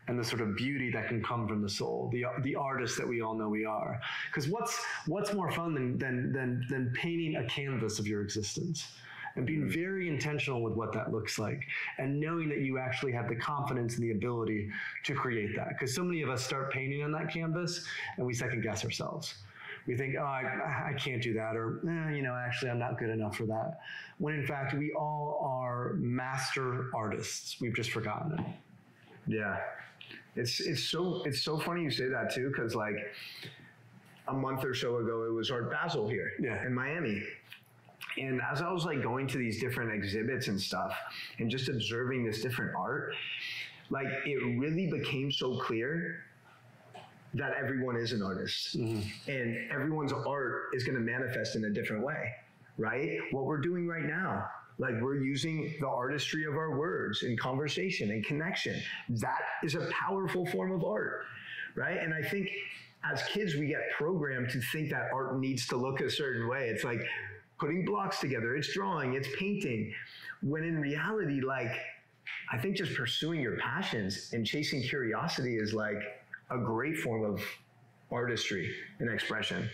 and 0.07 0.19
the 0.19 0.23
sort 0.23 0.41
of 0.41 0.55
beauty 0.55 0.91
that 0.91 1.07
can 1.07 1.23
come 1.23 1.47
from 1.47 1.61
the 1.61 1.69
soul, 1.69 2.09
the 2.11 2.25
the 2.41 2.55
artist 2.55 2.97
that 2.97 3.07
we 3.07 3.21
all 3.21 3.35
know 3.35 3.49
we 3.49 3.65
are. 3.65 3.99
Because 4.29 4.49
what's 4.49 4.79
what's 5.07 5.33
more 5.33 5.51
fun 5.51 5.73
than 5.73 5.97
than 5.97 6.31
than 6.31 6.65
than 6.69 6.93
painting 6.93 7.37
a 7.37 7.45
canvas 7.45 7.99
of 7.99 8.07
your 8.07 8.21
existence? 8.21 8.87
And 9.35 9.47
being 9.47 9.67
very 9.67 10.09
intentional 10.09 10.61
with 10.61 10.73
what 10.73 10.93
that 10.93 11.11
looks 11.11 11.39
like, 11.39 11.65
and 11.97 12.19
knowing 12.19 12.49
that 12.49 12.59
you 12.59 12.77
actually 12.77 13.13
have 13.13 13.27
the 13.27 13.35
confidence 13.35 13.95
and 13.95 14.03
the 14.03 14.11
ability 14.11 14.69
to 15.05 15.15
create 15.15 15.55
that. 15.55 15.69
Because 15.69 15.95
so 15.95 16.03
many 16.03 16.21
of 16.21 16.29
us 16.29 16.45
start 16.45 16.71
painting 16.71 17.01
on 17.01 17.11
that 17.13 17.33
canvas, 17.33 17.83
and 18.17 18.27
we 18.27 18.35
second 18.35 18.61
guess 18.61 18.85
ourselves 18.85 19.33
we 19.85 19.95
think, 19.95 20.15
oh, 20.17 20.23
I, 20.23 20.91
I 20.91 20.93
can't 20.93 21.21
do 21.21 21.33
that, 21.33 21.55
or 21.55 21.81
eh, 21.87 22.15
you 22.15 22.21
know, 22.21 22.33
actually, 22.33 22.71
I'm 22.71 22.79
not 22.79 22.97
good 22.97 23.09
enough 23.09 23.35
for 23.35 23.45
that. 23.47 23.79
When 24.17 24.33
in 24.33 24.45
fact, 24.45 24.73
we 24.73 24.93
all 24.93 25.39
are 25.43 25.93
master 25.95 26.89
artists. 26.93 27.57
We've 27.59 27.75
just 27.75 27.91
forgotten 27.91 28.39
it. 28.39 28.45
Yeah, 29.27 29.57
it's 30.35 30.59
it's 30.59 30.83
so 30.83 31.23
it's 31.25 31.41
so 31.41 31.59
funny 31.59 31.83
you 31.83 31.91
say 31.91 32.07
that 32.09 32.33
too, 32.33 32.49
because 32.49 32.75
like 32.75 32.95
a 34.27 34.33
month 34.33 34.63
or 34.63 34.73
so 34.73 34.97
ago, 34.97 35.25
it 35.25 35.33
was 35.33 35.51
Art 35.51 35.69
Basel 35.69 36.07
here 36.07 36.31
Yeah. 36.39 36.65
in 36.65 36.73
Miami. 36.73 37.21
And 38.17 38.41
as 38.51 38.61
I 38.61 38.71
was 38.71 38.85
like 38.85 39.01
going 39.01 39.27
to 39.27 39.37
these 39.37 39.59
different 39.59 39.91
exhibits 39.91 40.47
and 40.47 40.59
stuff 40.59 40.95
and 41.39 41.49
just 41.49 41.67
observing 41.67 42.23
this 42.25 42.41
different 42.41 42.75
art, 42.75 43.13
like 43.89 44.07
it 44.25 44.59
really 44.59 44.87
became 44.87 45.31
so 45.31 45.57
clear 45.57 46.23
that 47.33 47.53
everyone 47.59 47.95
is 47.97 48.11
an 48.11 48.21
artist 48.21 48.77
mm-hmm. 48.77 49.01
and 49.29 49.71
everyone's 49.71 50.13
art 50.13 50.65
is 50.73 50.83
going 50.83 50.95
to 50.95 51.01
manifest 51.01 51.55
in 51.55 51.65
a 51.65 51.69
different 51.69 52.03
way, 52.03 52.31
right? 52.77 53.17
What 53.31 53.45
we're 53.45 53.61
doing 53.61 53.87
right 53.87 54.05
now, 54.05 54.45
like 54.79 54.93
we're 55.01 55.17
using 55.17 55.75
the 55.79 55.87
artistry 55.87 56.45
of 56.45 56.55
our 56.55 56.77
words 56.77 57.23
in 57.23 57.37
conversation 57.37 58.11
and 58.11 58.25
connection. 58.25 58.81
That 59.09 59.41
is 59.63 59.75
a 59.75 59.87
powerful 59.91 60.45
form 60.47 60.71
of 60.71 60.83
art, 60.83 61.25
right? 61.75 61.97
And 61.97 62.13
I 62.13 62.21
think 62.21 62.49
as 63.03 63.23
kids, 63.23 63.55
we 63.55 63.67
get 63.67 63.81
programmed 63.97 64.49
to 64.51 64.61
think 64.61 64.89
that 64.91 65.09
art 65.13 65.37
needs 65.39 65.67
to 65.67 65.77
look 65.77 66.01
a 66.01 66.09
certain 66.09 66.47
way. 66.47 66.69
It's 66.69 66.83
like 66.83 67.01
putting 67.59 67.85
blocks 67.85 68.19
together, 68.19 68.55
it's 68.55 68.73
drawing, 68.73 69.13
it's 69.13 69.27
painting. 69.37 69.93
When 70.41 70.63
in 70.63 70.79
reality, 70.79 71.41
like, 71.41 71.71
I 72.51 72.57
think 72.57 72.77
just 72.77 72.95
pursuing 72.95 73.41
your 73.41 73.57
passions 73.57 74.31
and 74.33 74.45
chasing 74.45 74.81
curiosity 74.81 75.57
is 75.57 75.73
like 75.73 76.01
a 76.49 76.57
great 76.57 76.97
form 76.97 77.23
of 77.25 77.41
artistry 78.11 78.73
and 78.99 79.09
expression. 79.09 79.69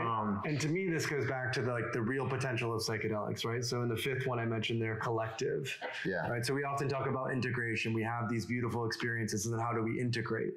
Um, 0.00 0.42
And 0.44 0.60
to 0.60 0.68
me, 0.68 0.88
this 0.88 1.06
goes 1.06 1.26
back 1.26 1.52
to 1.54 1.62
the, 1.62 1.70
like 1.70 1.92
the 1.92 2.02
real 2.02 2.28
potential 2.28 2.74
of 2.74 2.82
psychedelics, 2.82 3.44
right? 3.44 3.64
So 3.64 3.82
in 3.82 3.88
the 3.88 3.96
fifth 3.96 4.26
one, 4.26 4.38
I 4.38 4.44
mentioned 4.44 4.80
they're 4.80 4.96
collective. 4.96 5.76
Yeah. 6.04 6.28
Right. 6.28 6.44
So 6.44 6.54
we 6.54 6.64
often 6.64 6.88
talk 6.88 7.06
about 7.06 7.32
integration. 7.32 7.92
We 7.92 8.02
have 8.02 8.28
these 8.28 8.46
beautiful 8.46 8.86
experiences, 8.86 9.46
and 9.46 9.54
then 9.54 9.60
how 9.60 9.72
do 9.72 9.82
we 9.82 10.00
integrate? 10.00 10.54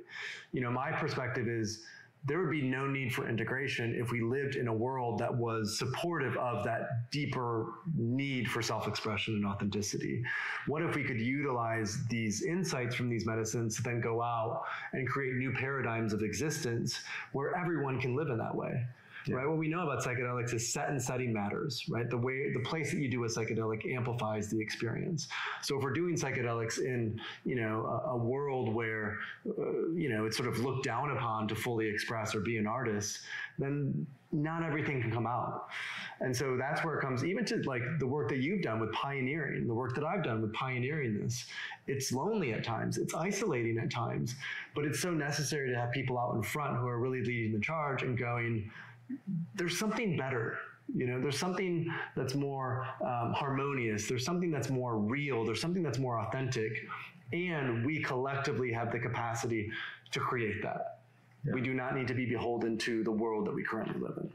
You 0.51 0.61
know, 0.61 0.71
my 0.71 0.91
perspective 0.91 1.47
is 1.47 1.83
there 2.25 2.39
would 2.39 2.51
be 2.51 2.63
no 2.63 2.87
need 2.87 3.13
for 3.13 3.29
integration 3.29 3.95
if 3.95 4.11
we 4.11 4.21
lived 4.21 4.55
in 4.55 4.67
a 4.67 4.73
world 4.73 5.19
that 5.19 5.33
was 5.33 5.77
supportive 5.77 6.35
of 6.37 6.63
that 6.65 7.09
deeper 7.11 7.67
need 7.95 8.49
for 8.49 8.61
self-expression 8.61 9.35
and 9.35 9.45
authenticity. 9.45 10.23
What 10.65 10.81
if 10.81 10.95
we 10.95 11.03
could 11.03 11.21
utilize 11.21 12.05
these 12.09 12.43
insights 12.43 12.95
from 12.95 13.07
these 13.07 13.25
medicines 13.25 13.77
to 13.77 13.83
then 13.83 14.01
go 14.01 14.21
out 14.21 14.63
and 14.93 15.07
create 15.07 15.35
new 15.35 15.53
paradigms 15.53 16.11
of 16.11 16.21
existence 16.21 16.99
where 17.31 17.55
everyone 17.55 18.01
can 18.01 18.15
live 18.15 18.29
in 18.29 18.39
that 18.39 18.53
way? 18.53 18.85
Right? 19.29 19.47
What 19.47 19.57
we 19.57 19.67
know 19.67 19.81
about 19.81 20.03
psychedelics 20.03 20.53
is 20.53 20.71
set 20.71 20.89
and 20.89 21.01
setting 21.01 21.33
matters, 21.33 21.83
right? 21.89 22.09
The 22.09 22.17
way, 22.17 22.51
the 22.53 22.61
place 22.61 22.91
that 22.91 22.97
you 22.99 23.09
do 23.09 23.23
a 23.23 23.27
psychedelic 23.27 23.91
amplifies 23.93 24.49
the 24.49 24.59
experience. 24.59 25.27
So 25.61 25.77
if 25.77 25.83
we're 25.83 25.93
doing 25.93 26.15
psychedelics 26.15 26.79
in, 26.79 27.19
you 27.45 27.55
know, 27.55 28.01
a, 28.05 28.11
a 28.11 28.17
world 28.17 28.73
where, 28.73 29.17
uh, 29.47 29.89
you 29.93 30.09
know, 30.09 30.25
it's 30.25 30.37
sort 30.37 30.49
of 30.49 30.59
looked 30.59 30.85
down 30.85 31.11
upon 31.11 31.47
to 31.49 31.55
fully 31.55 31.87
express 31.87 32.35
or 32.35 32.41
be 32.41 32.57
an 32.57 32.67
artist, 32.67 33.19
then 33.57 34.05
not 34.31 34.61
everything 34.63 35.01
can 35.01 35.11
come 35.11 35.25
out. 35.25 35.67
And 36.19 36.35
so 36.35 36.57
that's 36.57 36.83
where 36.83 36.97
it 36.97 37.01
comes, 37.01 37.23
even 37.23 37.45
to 37.45 37.61
like 37.65 37.81
the 37.99 38.07
work 38.07 38.27
that 38.29 38.39
you've 38.39 38.61
done 38.61 38.79
with 38.79 38.91
pioneering, 38.91 39.67
the 39.67 39.73
work 39.73 39.95
that 39.95 40.03
I've 40.03 40.23
done 40.23 40.41
with 40.41 40.53
pioneering 40.53 41.17
this. 41.17 41.45
It's 41.87 42.11
lonely 42.11 42.53
at 42.53 42.63
times, 42.63 42.97
it's 42.97 43.13
isolating 43.13 43.77
at 43.77 43.89
times, 43.89 44.35
but 44.75 44.83
it's 44.83 44.99
so 44.99 45.11
necessary 45.11 45.69
to 45.69 45.79
have 45.79 45.91
people 45.91 46.19
out 46.19 46.35
in 46.35 46.43
front 46.43 46.77
who 46.77 46.87
are 46.87 46.99
really 46.99 47.23
leading 47.23 47.53
the 47.53 47.61
charge 47.61 48.03
and 48.03 48.17
going, 48.17 48.69
there's 49.55 49.77
something 49.77 50.17
better. 50.17 50.57
You 50.95 51.05
know, 51.05 51.19
there's 51.19 51.37
something 51.37 51.91
that's 52.15 52.33
more 52.33 52.87
um, 53.01 53.33
harmonious. 53.33 54.07
There's 54.07 54.23
something 54.23 54.51
that's 54.51 54.69
more 54.69 54.97
real. 54.97 55.45
There's 55.45 55.61
something 55.61 55.83
that's 55.83 55.99
more 55.99 56.19
authentic. 56.19 56.87
And 57.33 57.85
we 57.85 58.01
collectively 58.01 58.71
have 58.71 58.91
the 58.91 58.99
capacity 58.99 59.69
to 60.11 60.19
create 60.19 60.61
that. 60.63 60.99
We 61.53 61.61
do 61.61 61.73
not 61.73 61.95
need 61.95 62.07
to 62.07 62.13
be 62.13 62.25
beholden 62.25 62.77
to 62.79 63.03
the 63.03 63.11
world 63.11 63.45
that 63.47 63.53
we 63.53 63.63
currently 63.63 63.99
live 64.01 64.17
in. 64.17 64.31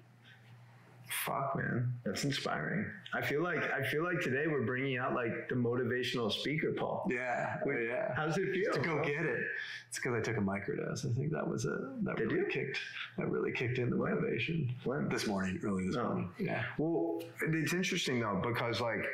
Fuck, 1.24 1.54
man, 1.56 1.92
that's 2.04 2.24
inspiring. 2.24 2.86
I 3.14 3.20
feel 3.20 3.42
like 3.42 3.62
I 3.72 3.82
feel 3.82 4.02
like 4.04 4.20
today 4.20 4.46
we're 4.46 4.64
bringing 4.66 4.96
out 4.98 5.14
like 5.14 5.48
the 5.48 5.54
motivational 5.54 6.32
speaker, 6.32 6.72
Paul. 6.72 7.06
Yeah, 7.10 7.56
oh, 7.62 7.68
Wait, 7.68 7.86
yeah. 7.88 8.14
How 8.14 8.26
does 8.26 8.38
it 8.38 8.52
feel? 8.52 8.72
to 8.72 8.80
go 8.80 8.94
bro? 8.96 9.04
get 9.04 9.24
it. 9.26 9.44
It's 9.88 9.98
because 9.98 10.14
I 10.14 10.20
took 10.20 10.36
a 10.38 10.40
microdose. 10.40 11.04
I 11.10 11.14
think 11.14 11.30
that 11.32 11.46
was 11.46 11.64
a 11.66 11.90
that 12.02 12.16
Did 12.16 12.32
really 12.32 12.38
you? 12.40 12.46
kicked 12.50 12.78
that 13.18 13.28
really 13.30 13.52
kicked 13.52 13.78
in 13.78 13.90
the 13.90 13.96
motivation. 13.96 14.74
When? 14.84 15.08
This 15.08 15.26
morning, 15.26 15.60
early 15.62 15.86
this 15.86 15.96
Oh. 15.96 16.04
morning. 16.04 16.30
Yeah. 16.38 16.64
Well, 16.78 17.22
it's 17.42 17.72
interesting 17.74 18.20
though 18.20 18.40
because 18.42 18.80
like, 18.80 19.04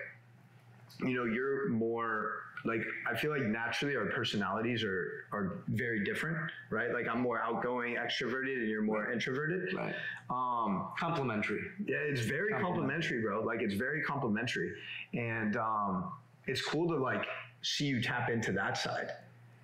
you 1.01 1.15
know, 1.15 1.25
you're 1.25 1.69
more 1.71 2.43
like 2.65 2.83
I 3.09 3.17
feel 3.17 3.31
like 3.31 3.43
naturally 3.43 3.97
our 3.97 4.07
personalities 4.07 4.83
are 4.83 5.27
are 5.33 5.59
very 5.69 6.05
different, 6.05 6.39
right? 6.71 6.93
Like 6.93 7.07
I'm 7.09 7.21
more 7.21 7.41
outgoing, 7.41 7.97
extroverted, 7.97 8.57
and 8.59 8.69
you're 8.69 8.83
more 8.83 9.13
introverted. 9.13 9.75
Right. 9.75 9.95
Um, 10.31 10.89
Complementary. 10.99 11.63
yeah, 11.87 11.97
it's 11.99 12.23
very 12.23 12.53
complimentary, 12.61 13.23
bro. 13.23 13.43
Like 13.43 13.63
it's 13.63 13.75
very 13.75 14.03
complimentary, 14.03 14.73
and 15.15 15.57
um, 15.57 16.13
it's 16.47 16.63
cool 16.63 16.89
to 16.89 16.97
like 16.97 17.25
see 17.63 17.87
you 17.87 18.01
tap 18.01 18.31
into 18.31 18.53
that 18.53 18.77
side, 18.77 19.11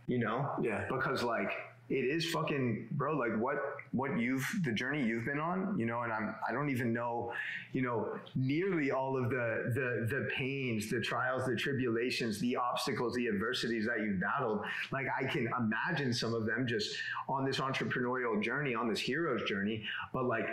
you 0.06 0.18
know? 0.18 0.50
Yeah. 0.62 0.84
Because 0.88 1.22
like 1.22 1.50
it 1.90 2.04
is 2.04 2.30
fucking, 2.30 2.88
bro. 2.92 3.14
Like 3.16 3.36
what 3.38 3.56
what 3.92 4.18
you've 4.18 4.46
the 4.64 4.72
journey 4.72 5.02
you've 5.02 5.26
been 5.26 5.38
on, 5.38 5.78
you 5.78 5.84
know, 5.84 6.00
and 6.00 6.12
I'm 6.12 6.34
I 6.48 6.52
don't 6.52 6.70
even 6.70 6.92
know, 6.92 7.32
you 7.72 7.82
know, 7.82 8.18
nearly 8.34 8.90
all 8.90 9.16
of 9.16 9.28
the 9.28 9.72
the 9.74 10.06
the 10.08 10.28
pains, 10.34 10.90
the 10.90 11.00
trials, 11.00 11.44
the 11.46 11.56
tribulations, 11.56 12.40
the 12.40 12.56
obstacles, 12.56 13.14
the 13.14 13.28
adversities 13.28 13.86
that 13.86 14.00
you've 14.00 14.18
battled. 14.18 14.64
Like 14.92 15.06
I 15.18 15.24
can 15.24 15.48
imagine 15.58 16.14
some 16.14 16.32
of 16.32 16.46
them 16.46 16.66
just 16.66 16.96
on 17.28 17.44
this 17.44 17.58
entrepreneurial 17.58 18.42
journey, 18.42 18.74
on 18.74 18.88
this 18.88 19.00
hero's 19.00 19.46
journey, 19.46 19.84
but 20.12 20.24
like 20.24 20.48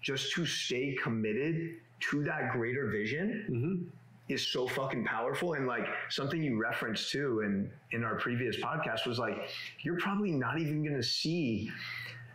just 0.00 0.32
to 0.34 0.46
stay 0.46 0.96
committed 1.02 1.74
to 1.98 2.22
that 2.22 2.52
greater 2.52 2.86
vision 2.86 3.46
mm-hmm. 3.50 3.84
Is 4.28 4.46
so 4.46 4.66
fucking 4.66 5.04
powerful 5.04 5.54
and 5.54 5.66
like 5.66 5.86
something 6.08 6.42
you 6.42 6.60
referenced 6.60 7.10
too 7.10 7.40
in 7.44 7.70
in 7.92 8.02
our 8.02 8.16
previous 8.16 8.56
podcast 8.56 9.06
was 9.06 9.18
like 9.18 9.36
you're 9.82 9.98
probably 9.98 10.32
not 10.32 10.58
even 10.58 10.82
going 10.82 10.96
to 10.96 11.02
see 11.02 11.70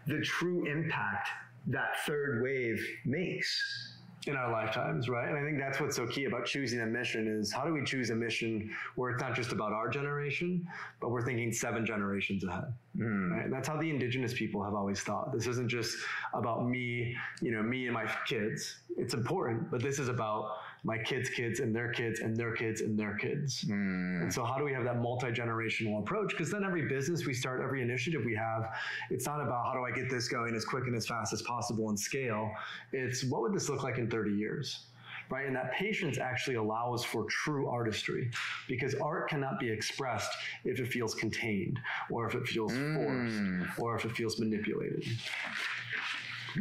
the 0.07 0.21
true 0.21 0.65
impact 0.65 1.27
that 1.67 1.97
third 2.05 2.41
wave 2.41 2.83
makes 3.05 3.97
in 4.27 4.35
our 4.35 4.51
lifetimes, 4.51 5.09
right? 5.09 5.27
And 5.27 5.37
I 5.37 5.43
think 5.43 5.57
that's 5.57 5.79
what's 5.79 5.95
so 5.95 6.05
key 6.05 6.25
about 6.25 6.45
choosing 6.45 6.81
a 6.81 6.85
mission 6.85 7.27
is 7.27 7.51
how 7.51 7.65
do 7.65 7.73
we 7.73 7.83
choose 7.83 8.11
a 8.11 8.15
mission 8.15 8.69
where 8.95 9.11
it's 9.11 9.21
not 9.21 9.35
just 9.35 9.51
about 9.51 9.73
our 9.73 9.89
generation, 9.89 10.67
but 10.99 11.09
we're 11.09 11.25
thinking 11.25 11.51
seven 11.51 11.85
generations 11.85 12.43
ahead. 12.43 12.71
Hmm. 12.95 13.31
Right? 13.31 13.45
And 13.45 13.53
that's 13.53 13.67
how 13.67 13.77
the 13.77 13.89
indigenous 13.89 14.33
people 14.33 14.63
have 14.63 14.75
always 14.75 15.01
thought. 15.01 15.33
This 15.33 15.47
isn't 15.47 15.69
just 15.69 15.97
about 16.33 16.67
me, 16.67 17.15
you 17.41 17.51
know, 17.51 17.63
me 17.63 17.85
and 17.85 17.93
my 17.93 18.05
kids. 18.27 18.81
It's 18.95 19.15
important, 19.15 19.71
but 19.71 19.81
this 19.81 19.97
is 19.97 20.07
about 20.07 20.51
my 20.83 20.97
kids' 20.97 21.29
kids 21.29 21.59
and 21.59 21.75
their 21.75 21.91
kids 21.91 22.21
and 22.21 22.35
their 22.35 22.53
kids 22.53 22.81
and 22.81 22.97
their 22.97 23.15
kids. 23.15 23.63
And 23.69 24.23
hmm. 24.23 24.29
so, 24.29 24.43
how 24.43 24.57
do 24.57 24.63
we 24.63 24.73
have 24.73 24.83
that 24.83 24.99
multi 24.99 25.27
generational 25.27 25.99
approach? 25.99 26.31
Because 26.31 26.51
then 26.51 26.63
every 26.63 26.87
business 26.87 27.25
we 27.25 27.33
start, 27.33 27.61
every 27.61 27.81
initiative 27.81 28.21
we 28.25 28.35
have, 28.35 28.71
it's 29.09 29.25
not 29.25 29.41
about 29.41 29.65
how 29.65 29.73
do 29.73 29.83
I 29.85 29.91
get 29.91 30.09
this 30.09 30.27
going 30.27 30.55
as 30.55 30.65
quick 30.65 30.85
and 30.87 30.95
as 30.95 31.05
fast 31.05 31.33
as 31.33 31.41
possible 31.43 31.89
and 31.89 31.99
scale. 31.99 32.51
It's 32.91 33.23
what 33.25 33.41
would 33.41 33.53
this 33.53 33.69
look 33.69 33.83
like 33.83 33.97
in 33.97 34.09
30 34.09 34.31
years? 34.31 34.85
right? 35.29 35.47
And 35.47 35.55
that 35.55 35.71
patience 35.71 36.17
actually 36.17 36.57
allows 36.57 37.05
for 37.05 37.25
true 37.29 37.69
artistry 37.69 38.29
because 38.67 38.95
art 38.95 39.29
cannot 39.29 39.61
be 39.61 39.69
expressed 39.69 40.29
if 40.65 40.79
it 40.79 40.89
feels 40.89 41.15
contained 41.15 41.79
or 42.09 42.27
if 42.27 42.35
it 42.35 42.45
feels 42.45 42.73
forced 42.73 43.37
hmm. 43.37 43.63
or 43.77 43.95
if 43.95 44.03
it 44.03 44.11
feels 44.11 44.39
manipulated. 44.39 45.05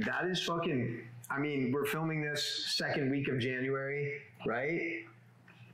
That 0.07 0.25
is 0.27 0.43
fucking. 0.43 1.03
I 1.31 1.39
mean, 1.39 1.71
we're 1.73 1.85
filming 1.87 2.23
this 2.23 2.75
second 2.77 3.11
week 3.11 3.29
of 3.29 3.39
January, 3.39 4.21
right? 4.47 5.05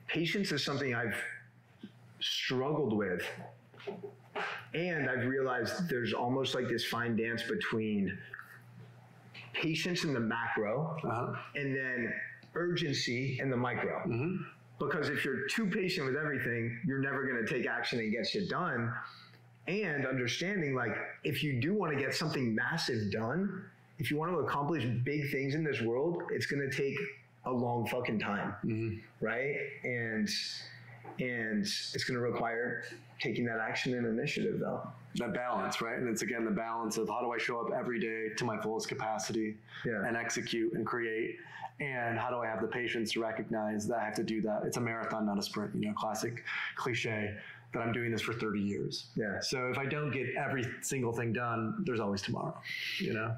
Patience 0.07 0.53
is 0.53 0.63
something 0.65 0.95
I've 0.95 1.17
struggled 2.21 2.97
with. 2.97 3.23
And 4.75 5.09
I've 5.09 5.27
realized 5.27 5.89
there's 5.89 6.13
almost 6.13 6.55
like 6.55 6.69
this 6.69 6.85
fine 6.85 7.17
dance 7.17 7.43
between 7.43 8.19
patience 9.55 10.05
in 10.05 10.13
the 10.13 10.21
macro 10.21 10.99
Uh-huh. 11.03 11.35
and 11.55 11.75
then 11.75 12.13
urgency 12.55 13.39
in 13.41 13.49
the 13.49 13.57
micro. 13.57 14.03
Because 14.79 15.09
if 15.09 15.25
you're 15.25 15.47
too 15.49 15.67
patient 15.67 16.07
with 16.07 16.17
everything, 16.17 16.79
you're 16.87 16.99
never 17.01 17.27
going 17.27 17.43
to 17.45 17.51
take 17.51 17.67
action 17.67 17.99
and 17.99 18.13
get 18.13 18.27
shit 18.27 18.51
done. 18.51 18.93
And 19.69 20.07
understanding, 20.07 20.75
like, 20.75 20.95
if 21.25 21.43
you 21.43 21.61
do 21.61 21.73
want 21.75 21.93
to 21.95 21.99
get 21.99 22.15
something 22.15 22.55
massive 22.55 23.11
done, 23.11 23.65
if 23.99 24.11
you 24.11 24.17
want 24.17 24.33
to 24.33 24.39
accomplish 24.39 24.85
big 25.05 25.31
things 25.31 25.55
in 25.55 25.65
this 25.65 25.81
world, 25.81 26.23
it's 26.31 26.47
going 26.47 26.69
to 26.69 26.75
take 26.77 26.97
a 27.45 27.51
long 27.51 27.87
fucking 27.87 28.19
time, 28.19 28.55
mm-hmm. 28.65 29.25
right? 29.25 29.57
And 29.85 30.29
and 31.19 31.63
it's 31.63 32.05
going 32.05 32.19
to 32.19 32.21
require 32.21 32.85
taking 33.21 33.45
that 33.47 33.59
action 33.59 33.95
and 33.95 34.07
initiative, 34.07 34.59
though. 34.61 34.87
that 35.15 35.33
balance, 35.33 35.81
right? 35.81 35.97
And 35.99 36.09
it's 36.09 36.23
again 36.23 36.45
the 36.45 36.51
balance 36.51 36.99
of 36.99 37.09
how 37.09 37.21
do 37.21 37.33
I 37.33 37.39
show 37.39 37.61
up 37.61 37.73
every 37.73 37.99
day 37.99 38.35
to 38.37 38.45
my 38.45 38.61
fullest 38.61 38.89
capacity 38.89 39.57
Yeah. 39.85 40.05
and 40.07 40.17
execute 40.17 40.75
and 40.75 40.85
create, 40.85 41.37
and 41.81 42.19
how 42.19 42.29
do 42.31 42.37
I 42.37 42.47
have 42.47 42.61
the 42.61 42.67
patience 42.67 43.13
to 43.13 43.21
recognize 43.21 43.87
that 43.87 43.99
I 43.99 44.05
have 44.05 44.15
to 44.17 44.25
do 44.25 44.43
that? 44.43 44.65
It's 44.65 44.77
a 44.77 44.81
marathon, 44.81 45.25
not 45.25 45.39
a 45.39 45.43
sprint. 45.43 45.75
You 45.75 45.89
know, 45.89 45.95
classic 45.95 46.45
cliche 46.75 47.35
that 47.73 47.81
I'm 47.81 47.93
doing 47.93 48.11
this 48.11 48.21
for 48.23 48.35
30 48.35 48.61
years. 48.61 49.07
Yeah. 49.15 49.41
So 49.41 49.69
if 49.69 49.79
I 49.79 49.87
don't 49.87 50.11
get 50.11 50.35
every 50.37 50.67
single 50.83 51.13
thing 51.13 51.33
done, 51.33 51.83
there's 51.87 52.01
always 52.01 52.21
tomorrow. 52.23 52.57
You 52.99 53.15
know. 53.15 53.37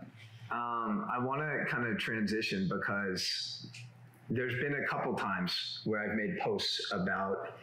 Um, 0.51 1.07
I 1.13 1.19
want 1.19 1.41
to 1.41 1.65
kind 1.71 1.87
of 1.87 1.99
transition 1.99 2.69
because 2.69 3.67
there's 4.31 4.55
been 4.63 4.83
a 4.83 4.87
couple 4.87 5.15
times 5.15 5.81
where 5.85 6.01
I've 6.01 6.17
made 6.17 6.39
posts 6.39 6.91
about 6.93 7.55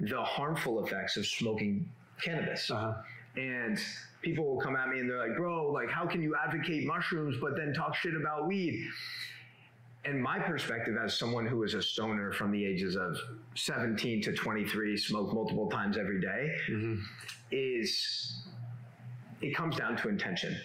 the 0.00 0.22
harmful 0.22 0.84
effects 0.84 1.16
of 1.16 1.26
smoking 1.26 1.88
cannabis. 2.22 2.70
Uh-huh. 2.70 2.94
And 3.36 3.78
people 4.20 4.44
will 4.44 4.60
come 4.60 4.76
at 4.76 4.88
me 4.88 5.00
and 5.00 5.08
they're 5.08 5.18
like, 5.18 5.36
bro, 5.36 5.70
like, 5.70 5.90
how 5.90 6.06
can 6.06 6.22
you 6.22 6.34
advocate 6.36 6.86
mushrooms 6.86 7.36
but 7.40 7.56
then 7.56 7.72
talk 7.72 7.94
shit 7.94 8.14
about 8.14 8.46
weed? 8.46 8.86
And 10.04 10.20
my 10.20 10.38
perspective 10.38 10.96
as 11.02 11.16
someone 11.16 11.46
who 11.46 11.58
was 11.58 11.74
a 11.74 11.82
stoner 11.82 12.32
from 12.32 12.50
the 12.50 12.64
ages 12.64 12.96
of 12.96 13.16
17 13.54 14.20
to 14.22 14.32
23, 14.32 14.96
smoked 14.96 15.32
multiple 15.32 15.68
times 15.70 15.96
every 15.96 16.20
day, 16.20 16.50
is 17.52 18.42
it 19.40 19.54
comes 19.54 19.76
down 19.76 19.96
to 19.98 20.08
intention. 20.08 20.56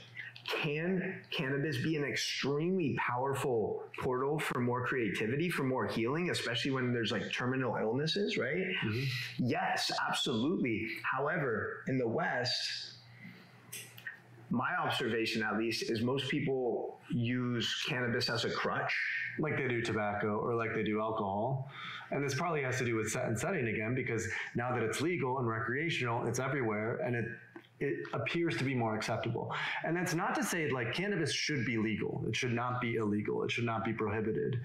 Can 0.48 1.22
cannabis 1.30 1.78
be 1.84 1.98
an 1.98 2.06
extremely 2.06 2.96
powerful 2.98 3.84
portal 4.00 4.40
for 4.40 4.62
more 4.62 4.86
creativity, 4.86 5.50
for 5.50 5.64
more 5.64 5.86
healing, 5.88 6.30
especially 6.30 6.72
when 6.72 6.94
there's 6.94 7.12
like 7.12 7.32
terminal 7.32 7.76
illnesses, 7.76 8.38
right? 8.38 8.56
Mm-hmm. 8.86 9.04
Yes, 9.40 9.92
absolutely. 10.10 10.88
However, 11.04 11.84
in 11.88 11.98
the 11.98 12.08
West, 12.08 12.94
my 14.50 14.74
observation 14.78 15.44
at 15.44 15.58
least 15.58 15.92
is 15.92 16.02
most 16.02 16.30
people 16.30 16.98
use 17.10 17.84
cannabis 17.88 18.30
as 18.30 18.46
a 18.46 18.50
crutch. 18.50 18.96
like 19.40 19.58
they 19.58 19.68
do 19.68 19.82
tobacco 19.82 20.38
or 20.38 20.56
like 20.56 20.74
they 20.74 20.84
do 20.84 21.00
alcohol. 21.02 21.70
And 22.10 22.24
this 22.24 22.34
probably 22.34 22.64
has 22.64 22.78
to 22.78 22.86
do 22.86 22.96
with 22.96 23.12
set 23.12 23.26
and 23.26 23.38
setting 23.38 23.68
again, 23.68 23.94
because 23.94 24.28
now 24.56 24.74
that 24.74 24.82
it's 24.82 25.02
legal 25.02 25.40
and 25.40 25.48
recreational, 25.48 26.26
it's 26.26 26.40
everywhere 26.40 27.02
and 27.06 27.16
it 27.16 27.26
it 27.80 28.00
appears 28.14 28.58
to 28.58 28.64
be 28.64 28.74
more 28.74 28.96
acceptable. 28.96 29.54
And 29.84 29.96
that's 29.96 30.14
not 30.14 30.34
to 30.36 30.44
say 30.44 30.70
like 30.70 30.94
cannabis 30.94 31.32
should 31.32 31.66
be 31.66 31.78
legal. 31.78 32.24
It 32.28 32.36
should 32.36 32.54
not 32.54 32.82
be 32.82 32.96
illegal. 32.96 33.44
It 33.44 33.52
should 33.52 33.66
not 33.66 33.86
be 33.86 33.94
prohibited. 33.94 34.60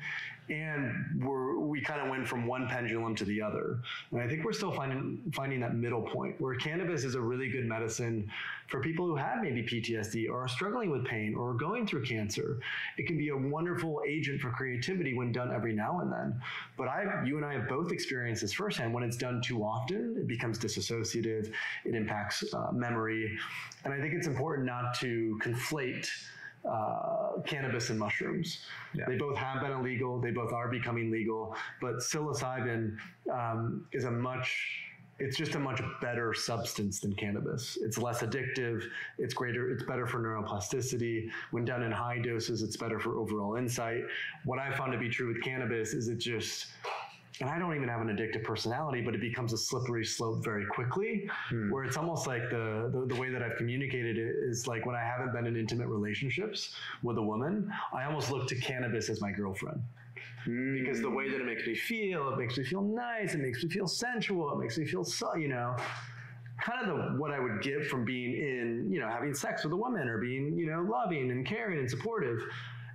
And 0.49 1.23
we're 1.23 1.53
we 1.59 1.81
kind 1.81 2.01
of 2.01 2.09
went 2.09 2.27
from 2.27 2.47
one 2.47 2.69
pendulum 2.69 3.15
to 3.17 3.25
the 3.25 3.41
other. 3.41 3.79
And 4.11 4.21
I 4.21 4.29
think 4.29 4.45
we're 4.45 4.53
still 4.53 4.73
finding 4.73 5.21
finding 5.33 5.61
that 5.61 5.75
middle 5.75 6.03
point 6.03 6.41
where 6.41 6.55
cannabis 6.55 7.05
is 7.05 7.15
a 7.15 7.21
really 7.21 7.49
good 7.49 7.67
medicine 7.67 8.31
for 8.73 8.81
people 8.81 9.07
who 9.07 9.17
have 9.17 9.43
maybe 9.43 9.63
PTSD 9.63 10.29
or 10.31 10.45
are 10.45 10.49
struggling 10.49 10.91
with 10.91 11.05
pain 11.05 11.35
or 11.35 11.51
are 11.51 11.55
going 11.55 11.87
through 11.87 12.05
cancer. 12.05 12.59
It 12.97 13.07
can 13.07 13.19
be 13.19 13.29
a 13.29 13.37
wonderful 13.37 14.03
agent 14.09 14.41
for 14.41 14.51
creativity 14.51 15.15
when 15.15 15.31
done 15.31 15.53
every 15.53 15.75
now 15.75 16.01
and 16.01 16.11
then. 16.11 16.41
But 16.77 16.89
I, 16.89 17.23
you 17.25 17.37
and 17.37 17.45
I 17.45 17.53
have 17.53 17.69
both 17.69 17.93
experienced 17.93 18.41
this 18.41 18.53
firsthand. 18.53 18.95
When 18.95 19.03
it's 19.03 19.19
done 19.19 19.43
too 19.43 19.63
often, 19.63 20.17
it 20.19 20.27
becomes 20.27 20.59
disassociative. 20.59 21.53
It 21.85 21.95
impacts 21.95 22.53
uh, 22.55 22.73
memory, 22.73 23.02
and 23.09 23.93
I 23.93 24.01
think 24.01 24.15
it's 24.15 24.27
important 24.27 24.67
not 24.67 24.95
to 25.01 25.39
conflate 25.43 26.09
uh, 26.69 27.41
cannabis 27.45 27.91
and 27.91 27.99
mushrooms. 27.99 28.61
Yeah. 28.95 29.05
They 29.09 29.17
both 29.17 29.37
have 29.37 29.61
been 29.63 29.73
illegal. 29.73 30.21
They 30.21 30.31
both 30.31 30.53
are 30.53 30.69
becoming 30.69 31.11
legal. 31.11 31.57
But 31.81 31.97
psilocybin 31.97 32.97
um, 33.33 33.87
is 33.93 34.05
a 34.05 34.11
much 34.11 34.57
it's 35.19 35.37
just 35.37 35.55
a 35.55 35.59
much 35.59 35.81
better 36.01 36.35
substance 36.35 36.99
than 36.99 37.15
cannabis. 37.15 37.79
It's 37.81 37.97
less 37.97 38.23
addictive. 38.23 38.83
It's 39.19 39.35
greater. 39.35 39.71
It's 39.71 39.85
better 39.85 40.07
for 40.07 40.19
neuroplasticity. 40.19 41.29
When 41.53 41.65
done 41.65 41.83
in 41.83 41.93
high 41.93 42.19
doses, 42.19 42.63
it's 42.63 42.77
better 42.77 42.99
for 42.99 43.19
overall 43.19 43.55
insight. 43.55 44.03
What 44.45 44.59
I 44.59 44.73
found 44.73 44.91
to 44.93 44.99
be 44.99 45.09
true 45.09 45.29
with 45.29 45.41
cannabis 45.43 45.93
is 45.93 46.09
it 46.09 46.19
just, 46.19 46.69
and 47.41 47.49
I 47.49 47.59
don't 47.59 47.75
even 47.75 47.89
have 47.89 48.01
an 48.01 48.09
addictive 48.09 48.45
personality, 48.45 49.01
but 49.01 49.15
it 49.15 49.21
becomes 49.21 49.53
a 49.53 49.59
slippery 49.59 50.05
slope 50.05 50.45
very 50.45 50.67
quickly, 50.67 51.29
hmm. 51.49 51.71
where 51.71 51.85
it's 51.85 51.97
almost 51.97 52.27
like 52.27 52.51
the, 52.51 52.91
the 52.93 53.15
the 53.15 53.21
way 53.21 53.31
that 53.31 53.43
I've 53.43 53.57
communicated 53.57 54.19
it 54.19 54.35
is 54.43 54.67
like 54.67 54.85
when 54.85 54.95
I 54.95 55.03
haven't 55.03 55.33
been 55.33 55.47
in 55.47 55.57
intimate 55.57 55.89
relationships 55.89 56.75
with 57.03 57.17
a 57.19 57.23
woman, 57.23 57.73
I 57.93 58.05
almost 58.05 58.31
look 58.31 58.49
to 58.49 58.55
cannabis 58.57 59.09
as 59.09 59.21
my 59.21 59.33
girlfriend. 59.33 59.83
Hmm. 60.45 60.79
Because 60.79 61.01
the 61.01 61.11
way 61.11 61.31
that 61.31 61.41
it 61.41 61.47
makes 61.47 61.67
me 61.67 61.75
feel, 61.75 62.33
it 62.33 62.39
makes 62.39 62.59
me 62.59 62.65
feel 62.65 62.83
nice, 62.83 63.35
it 63.35 63.41
makes 63.41 63.63
me 63.65 63.71
feel 63.71 63.87
sensual, 63.87 64.53
it 64.53 64.59
makes 64.59 64.77
me 64.77 64.85
feel 64.85 65.05
so, 65.05 65.35
you 65.35 65.49
know, 65.49 65.77
kind 66.61 66.87
of 66.87 66.97
the 66.97 67.19
what 67.19 67.31
I 67.31 67.41
would 67.41 67.63
get 67.63 67.87
from 67.87 68.05
being 68.05 68.35
in, 68.35 68.89
you 68.91 69.01
know, 69.01 69.09
having 69.09 69.35
sex 69.35 69.65
with 69.65 69.73
a 69.73 69.77
woman 69.77 70.09
or 70.09 70.19
being, 70.19 70.57
you 70.59 70.67
know, 70.67 70.83
loving 70.83 71.31
and 71.31 71.47
caring 71.47 71.79
and 71.79 71.89
supportive. 71.89 72.43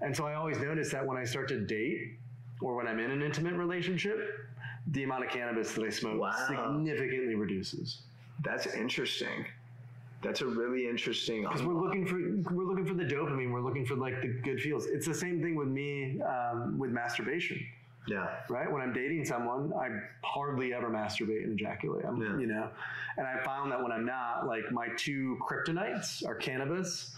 And 0.02 0.16
so 0.16 0.28
I 0.28 0.36
always 0.36 0.60
notice 0.60 0.92
that 0.92 1.04
when 1.06 1.18
I 1.18 1.24
start 1.24 1.48
to 1.48 1.60
date 1.60 2.20
or 2.62 2.76
when 2.76 2.88
I'm 2.88 3.00
in 3.00 3.12
an 3.12 3.22
intimate 3.22 3.54
relationship, 3.54 4.18
the 4.88 5.04
amount 5.04 5.26
of 5.26 5.30
cannabis 5.32 5.74
that 5.74 5.84
I 5.86 5.90
smoke 5.90 6.20
Wow. 6.20 6.32
significantly 6.48 7.36
reduces. 7.36 8.02
That's 8.44 8.68
interesting. 8.68 9.46
That's 10.24 10.42
a 10.42 10.48
really 10.48 10.88
interesting. 10.90 11.44
because 11.44 11.62
we're 11.64 11.74
looking 11.80 12.06
for 12.06 12.16
we're 12.54 12.66
looking 12.66 12.86
for 12.86 12.96
the 12.96 13.04
dopamine 13.06 13.52
we're 13.52 13.62
looking 13.62 13.86
for 13.86 13.96
like 13.96 14.22
the 14.22 14.30
good 14.44 14.60
feels 14.60 14.88
it's 14.88 15.06
the 15.06 15.14
same 15.14 15.42
thing 15.42 15.56
with 15.56 15.68
me 15.68 16.20
um, 16.22 16.78
with 16.80 16.90
masturbation 16.90 17.64
yeah. 18.08 18.28
right 18.50 18.70
when 18.72 18.82
i'm 18.82 18.92
dating 18.92 19.24
someone 19.24 19.72
i 19.80 19.90
hardly 20.24 20.74
ever 20.74 20.90
masturbate 20.90 21.44
and 21.44 21.54
ejaculate 21.54 22.04
I'm, 22.04 22.20
Yeah. 22.20 22.38
you 22.40 22.48
know 22.48 22.68
and 23.18 23.28
i 23.28 23.38
found 23.44 23.72
that 23.72 23.82
when 23.82 23.92
i'm 23.92 24.06
not 24.06 24.48
like 24.48 24.64
my 24.72 24.88
two 24.98 25.38
kryptonites 25.48 26.26
are 26.28 26.34
cannabis 26.36 27.16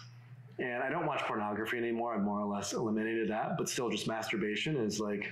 and 0.59 0.83
i 0.83 0.89
don't 0.89 1.05
watch 1.05 1.21
pornography 1.23 1.77
anymore 1.77 2.15
i've 2.15 2.21
more 2.23 2.39
or 2.39 2.45
less 2.47 2.73
eliminated 2.73 3.29
that 3.29 3.57
but 3.57 3.67
still 3.69 3.89
just 3.89 4.07
masturbation 4.07 4.75
is 4.77 4.99
like 4.99 5.31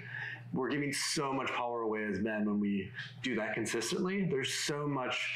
we're 0.54 0.70
giving 0.70 0.94
so 0.94 1.34
much 1.34 1.50
power 1.52 1.82
away 1.82 2.06
as 2.06 2.20
men 2.20 2.46
when 2.46 2.60
we 2.60 2.90
do 3.22 3.36
that 3.36 3.54
consistently 3.54 4.26
there's 4.30 4.54
so 4.54 4.88
much 4.88 5.30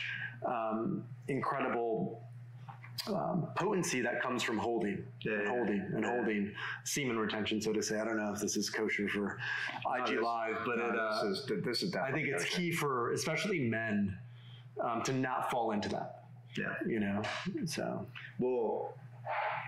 um, 0.47 1.03
incredible 1.27 2.23
um, 3.07 3.47
potency 3.55 3.99
that 4.01 4.21
comes 4.21 4.43
from 4.43 4.57
holding 4.57 5.03
Yeah, 5.21 5.33
and 5.39 5.47
holding 5.47 5.79
and 5.95 6.03
yeah. 6.03 6.15
holding 6.15 6.51
semen 6.83 7.17
retention, 7.17 7.59
so 7.59 7.73
to 7.73 7.81
say. 7.81 7.99
I 7.99 8.05
don't 8.05 8.15
know 8.17 8.31
if 8.31 8.39
this 8.39 8.55
is 8.55 8.69
kosher 8.69 9.07
for 9.07 9.37
IG 9.97 10.05
this- 10.15 10.23
Live, 10.23 10.57
but 10.65 10.77
No, 10.77 10.85
it, 10.89 10.95
uh, 10.99 11.23
this 11.27 11.39
is 11.39 11.51
this 11.65 11.81
is 11.83 11.95
I 11.95 12.11
think 12.11 12.27
it's 12.27 12.43
kosher. 12.43 12.57
key 12.57 12.71
for 12.71 13.11
especially 13.13 13.59
men 13.59 14.15
um, 14.83 15.01
to 15.03 15.13
not 15.13 15.49
fall 15.49 15.71
into 15.71 15.89
that. 15.89 16.25
Yeah. 16.55 16.73
You 16.87 16.99
know, 16.99 17.21
so 17.65 18.05
Well, 18.39 18.93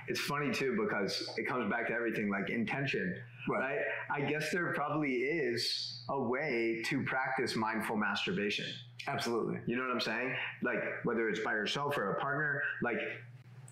it's 0.07 0.19
funny 0.19 0.51
too 0.51 0.77
because 0.81 1.33
it 1.37 1.47
comes 1.47 1.69
back 1.69 1.87
to 1.87 1.93
everything 1.93 2.29
like 2.29 2.49
intention, 2.49 3.15
right? 3.47 3.79
I 4.11 4.21
guess 4.21 4.51
there 4.51 4.73
probably 4.73 5.13
is 5.13 6.03
a 6.09 6.21
way 6.21 6.81
to 6.85 7.03
practice 7.03 7.55
mindful 7.55 7.97
masturbation. 7.97 8.65
absolutely. 9.07 9.59
You 9.65 9.75
know 9.75 9.83
what 9.83 9.91
I'm 9.91 10.01
saying? 10.01 10.35
Like 10.61 10.83
whether 11.03 11.29
it's 11.29 11.39
by 11.39 11.53
yourself 11.53 11.97
or 11.97 12.11
a 12.11 12.19
partner, 12.19 12.61
like 12.81 12.99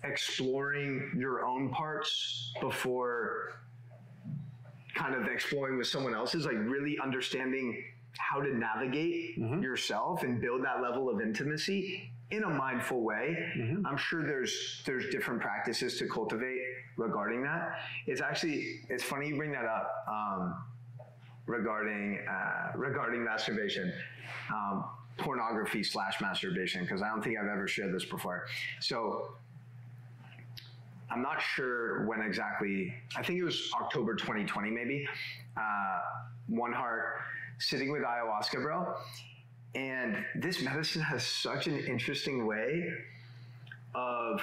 exploring 0.04 1.12
your 1.16 1.44
own 1.44 1.70
parts 1.70 2.52
before 2.60 3.60
kind 4.94 5.14
of 5.14 5.26
exploring 5.26 5.78
with 5.78 5.86
someone 5.86 6.14
else's, 6.14 6.44
like 6.44 6.56
really 6.56 6.98
understanding 7.02 7.82
how 8.18 8.40
to 8.40 8.56
navigate 8.56 9.38
mm-hmm. 9.38 9.62
yourself 9.62 10.22
and 10.22 10.40
build 10.40 10.64
that 10.64 10.82
level 10.82 11.08
of 11.08 11.20
intimacy 11.20 12.12
in 12.32 12.44
a 12.44 12.48
mindful 12.48 13.02
way. 13.02 13.36
I'm 13.84 13.96
sure 13.96 14.22
there's 14.26 14.82
there's 14.86 15.08
different 15.10 15.40
practices 15.40 15.98
to 15.98 16.08
cultivate 16.08 16.60
regarding 16.96 17.42
that. 17.42 17.78
It's 18.06 18.22
actually 18.22 18.80
it's 18.88 19.04
funny 19.04 19.28
you 19.28 19.36
bring 19.36 19.52
that 19.52 19.66
up. 19.66 20.04
Um, 20.08 20.64
regarding 21.46 22.20
uh, 22.28 22.72
regarding 22.74 23.22
masturbation, 23.22 23.92
um, 24.52 24.84
pornography 25.18 25.82
slash 25.82 26.20
masturbation, 26.20 26.82
because 26.82 27.02
I 27.02 27.08
don't 27.08 27.22
think 27.22 27.36
I've 27.38 27.48
ever 27.48 27.68
shared 27.68 27.94
this 27.94 28.04
before. 28.04 28.46
So 28.80 29.34
I'm 31.10 31.20
not 31.20 31.42
sure 31.42 32.06
when 32.06 32.22
exactly. 32.22 32.94
I 33.14 33.22
think 33.22 33.38
it 33.38 33.44
was 33.44 33.70
October 33.78 34.14
2020, 34.14 34.70
maybe. 34.70 35.06
Uh, 35.56 36.00
One 36.48 36.72
Heart 36.72 37.18
sitting 37.58 37.92
with 37.92 38.02
ayahuasca, 38.02 38.62
bro. 38.62 38.94
And 39.74 40.24
this 40.34 40.62
medicine 40.62 41.02
has 41.02 41.26
such 41.26 41.66
an 41.66 41.78
interesting 41.78 42.46
way 42.46 42.92
of 43.94 44.42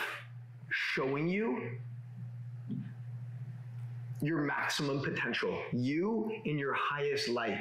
showing 0.70 1.30
you 1.30 1.72
your 4.22 4.42
maximum 4.42 5.02
potential, 5.02 5.58
you 5.72 6.32
in 6.46 6.58
your 6.58 6.74
highest 6.74 7.30
light, 7.30 7.60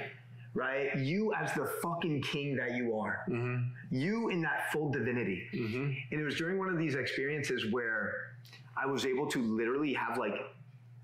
right? 0.54 0.96
You 0.96 1.32
as 1.34 1.52
the 1.54 1.70
fucking 1.82 2.22
king 2.22 2.56
that 2.56 2.72
you 2.72 2.98
are, 2.98 3.24
mm-hmm. 3.28 3.62
you 3.90 4.30
in 4.30 4.40
that 4.42 4.72
full 4.72 4.90
divinity. 4.90 5.46
Mm-hmm. 5.54 5.92
And 6.10 6.20
it 6.20 6.24
was 6.24 6.36
during 6.36 6.58
one 6.58 6.68
of 6.68 6.78
these 6.78 6.94
experiences 6.94 7.70
where 7.70 8.32
I 8.76 8.86
was 8.86 9.06
able 9.06 9.26
to 9.28 9.42
literally 9.42 9.92
have 9.92 10.18
like 10.18 10.34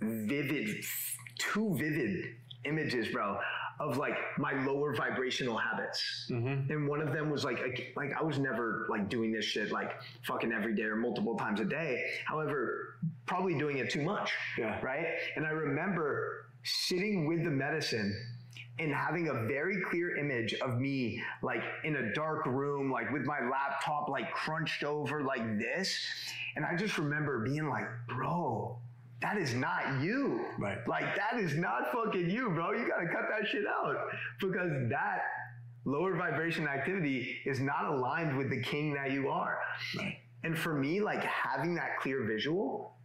vivid, 0.01 0.85
too 1.39 1.75
vivid 1.77 2.35
images, 2.65 3.09
bro, 3.09 3.39
of 3.81 3.97
like 3.97 4.17
my 4.39 4.53
lower 4.65 4.95
vibrational 4.95 5.57
habits. 5.57 6.29
Mm-hmm. 6.31 6.71
And 6.73 6.89
one 6.89 7.01
of 7.01 7.13
them 7.13 7.31
was 7.31 7.45
like, 7.45 7.61
like, 7.61 7.93
like 7.97 8.13
I 8.19 8.23
was 8.23 8.39
never 8.39 8.87
like 8.89 9.09
doing 9.09 9.33
this 9.33 9.45
shit 9.45 9.73
like 9.73 10.01
fucking 10.23 10.53
every 10.53 10.75
day 10.75 10.85
or 10.85 10.97
multiple 10.97 11.37
times 11.37 11.61
a 11.61 11.65
day. 11.65 12.05
However, 12.25 12.97
probably 13.27 13.59
doing 13.59 13.79
it 13.79 13.91
too 13.91 14.03
much. 14.03 14.33
Yeah. 14.59 14.81
Right. 14.81 15.07
And 15.37 15.47
I 15.47 15.51
remember 15.51 16.47
sitting 16.63 17.27
with 17.27 17.45
the 17.45 17.51
medicine 17.51 18.15
and 18.79 18.93
having 18.93 19.29
a 19.29 19.47
very 19.47 19.81
clear 19.83 20.17
image 20.17 20.55
of 20.55 20.81
me 20.81 21.23
like 21.43 21.63
in 21.85 21.97
a 21.97 22.13
dark 22.13 22.45
room, 22.47 22.91
like 22.91 23.11
with 23.13 23.25
my 23.25 23.39
laptop 23.49 24.09
like 24.09 24.33
crunched 24.33 24.83
over 24.83 25.23
like 25.23 25.59
this. 25.59 25.97
And 26.57 26.65
I 26.65 26.75
just 26.77 26.99
remember 26.99 27.45
being 27.45 27.69
like, 27.69 27.87
bro, 28.09 28.79
that 29.25 29.39
is 29.39 29.55
not 29.55 30.03
you. 30.03 30.45
Right. 30.59 30.87
Like 30.87 31.17
that 31.17 31.41
is 31.41 31.57
not 31.57 31.91
fucking 31.91 32.29
you, 32.29 32.51
bro. 32.51 32.73
You 32.73 32.87
gotta 32.87 33.07
cut 33.07 33.25
that 33.31 33.49
shit 33.49 33.65
out. 33.67 33.97
Because 34.39 34.71
that 34.91 35.23
lower 35.87 36.15
vibration 36.15 36.69
activity 36.69 37.39
is 37.47 37.59
not 37.59 37.87
aligned 37.87 38.37
with 38.37 38.51
the 38.51 38.61
king 38.61 38.93
that 38.93 39.13
you 39.13 39.31
are. 39.31 39.59
Right. 39.97 40.19
And 40.43 40.59
for 40.59 40.75
me, 40.75 41.01
like 41.01 41.25
having 41.25 41.75
that 41.77 41.99
clear 42.01 42.25
visual 42.25 42.97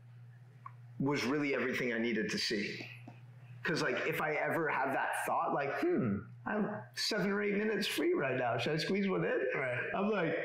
was 0.99 1.23
really 1.23 1.55
everything 1.55 1.93
I 1.93 1.99
needed 1.99 2.29
to 2.31 2.37
see. 2.37 2.85
Cause 3.63 3.81
like 3.81 3.97
if 4.05 4.21
I 4.21 4.33
ever 4.33 4.67
have 4.67 4.91
that 4.91 5.25
thought, 5.25 5.53
like, 5.53 5.79
hmm, 5.79 6.17
I'm 6.45 6.69
seven 6.95 7.31
or 7.31 7.41
eight 7.41 7.55
minutes 7.55 7.87
free 7.87 8.13
right 8.13 8.37
now. 8.37 8.57
Should 8.57 8.73
I 8.73 8.77
squeeze 8.77 9.07
one 9.07 9.23
in? 9.23 9.39
Right. 9.55 9.77
I'm 9.95 10.09
like, 10.09 10.35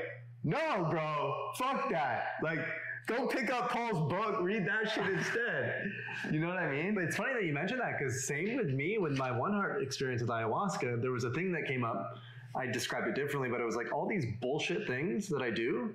no, 0.45 0.87
bro, 0.89 1.51
fuck 1.57 1.91
that. 1.91 2.35
Like, 2.45 2.61
go 3.07 3.27
pick 3.27 3.51
up 3.53 3.71
Paul's 3.71 4.11
book, 4.11 4.41
read 4.41 4.67
that 4.67 4.91
shit 4.91 5.07
instead. 5.07 5.93
You 6.31 6.41
know 6.41 6.49
what 6.49 6.59
I 6.59 6.71
mean? 6.71 6.95
But 6.95 7.05
it's 7.05 7.17
funny 7.17 7.33
that 7.35 7.45
you 7.45 7.53
mentioned 7.53 7.81
that 7.81 7.99
because 7.99 8.25
same 8.27 8.57
with 8.57 8.71
me 8.71 8.99
with 8.99 9.17
my 9.17 9.31
one 9.31 9.53
heart 9.53 9.83
experience 9.83 10.23
with 10.23 10.31
ayahuasca, 10.31 11.01
there 11.03 11.11
was 11.13 11.25
a 11.25 11.31
thing 11.31 11.53
that 11.53 11.67
came 11.67 11.85
up. 11.85 12.17
I 12.57 12.67
described 12.67 13.09
it 13.09 13.15
differently, 13.15 13.49
but 13.49 13.61
it 13.61 13.65
was 13.65 13.77
like 13.77 13.93
all 13.93 14.07
these 14.07 14.27
bullshit 14.41 14.87
things 14.87 15.29
that 15.29 15.43
I 15.43 15.51
do. 15.51 15.93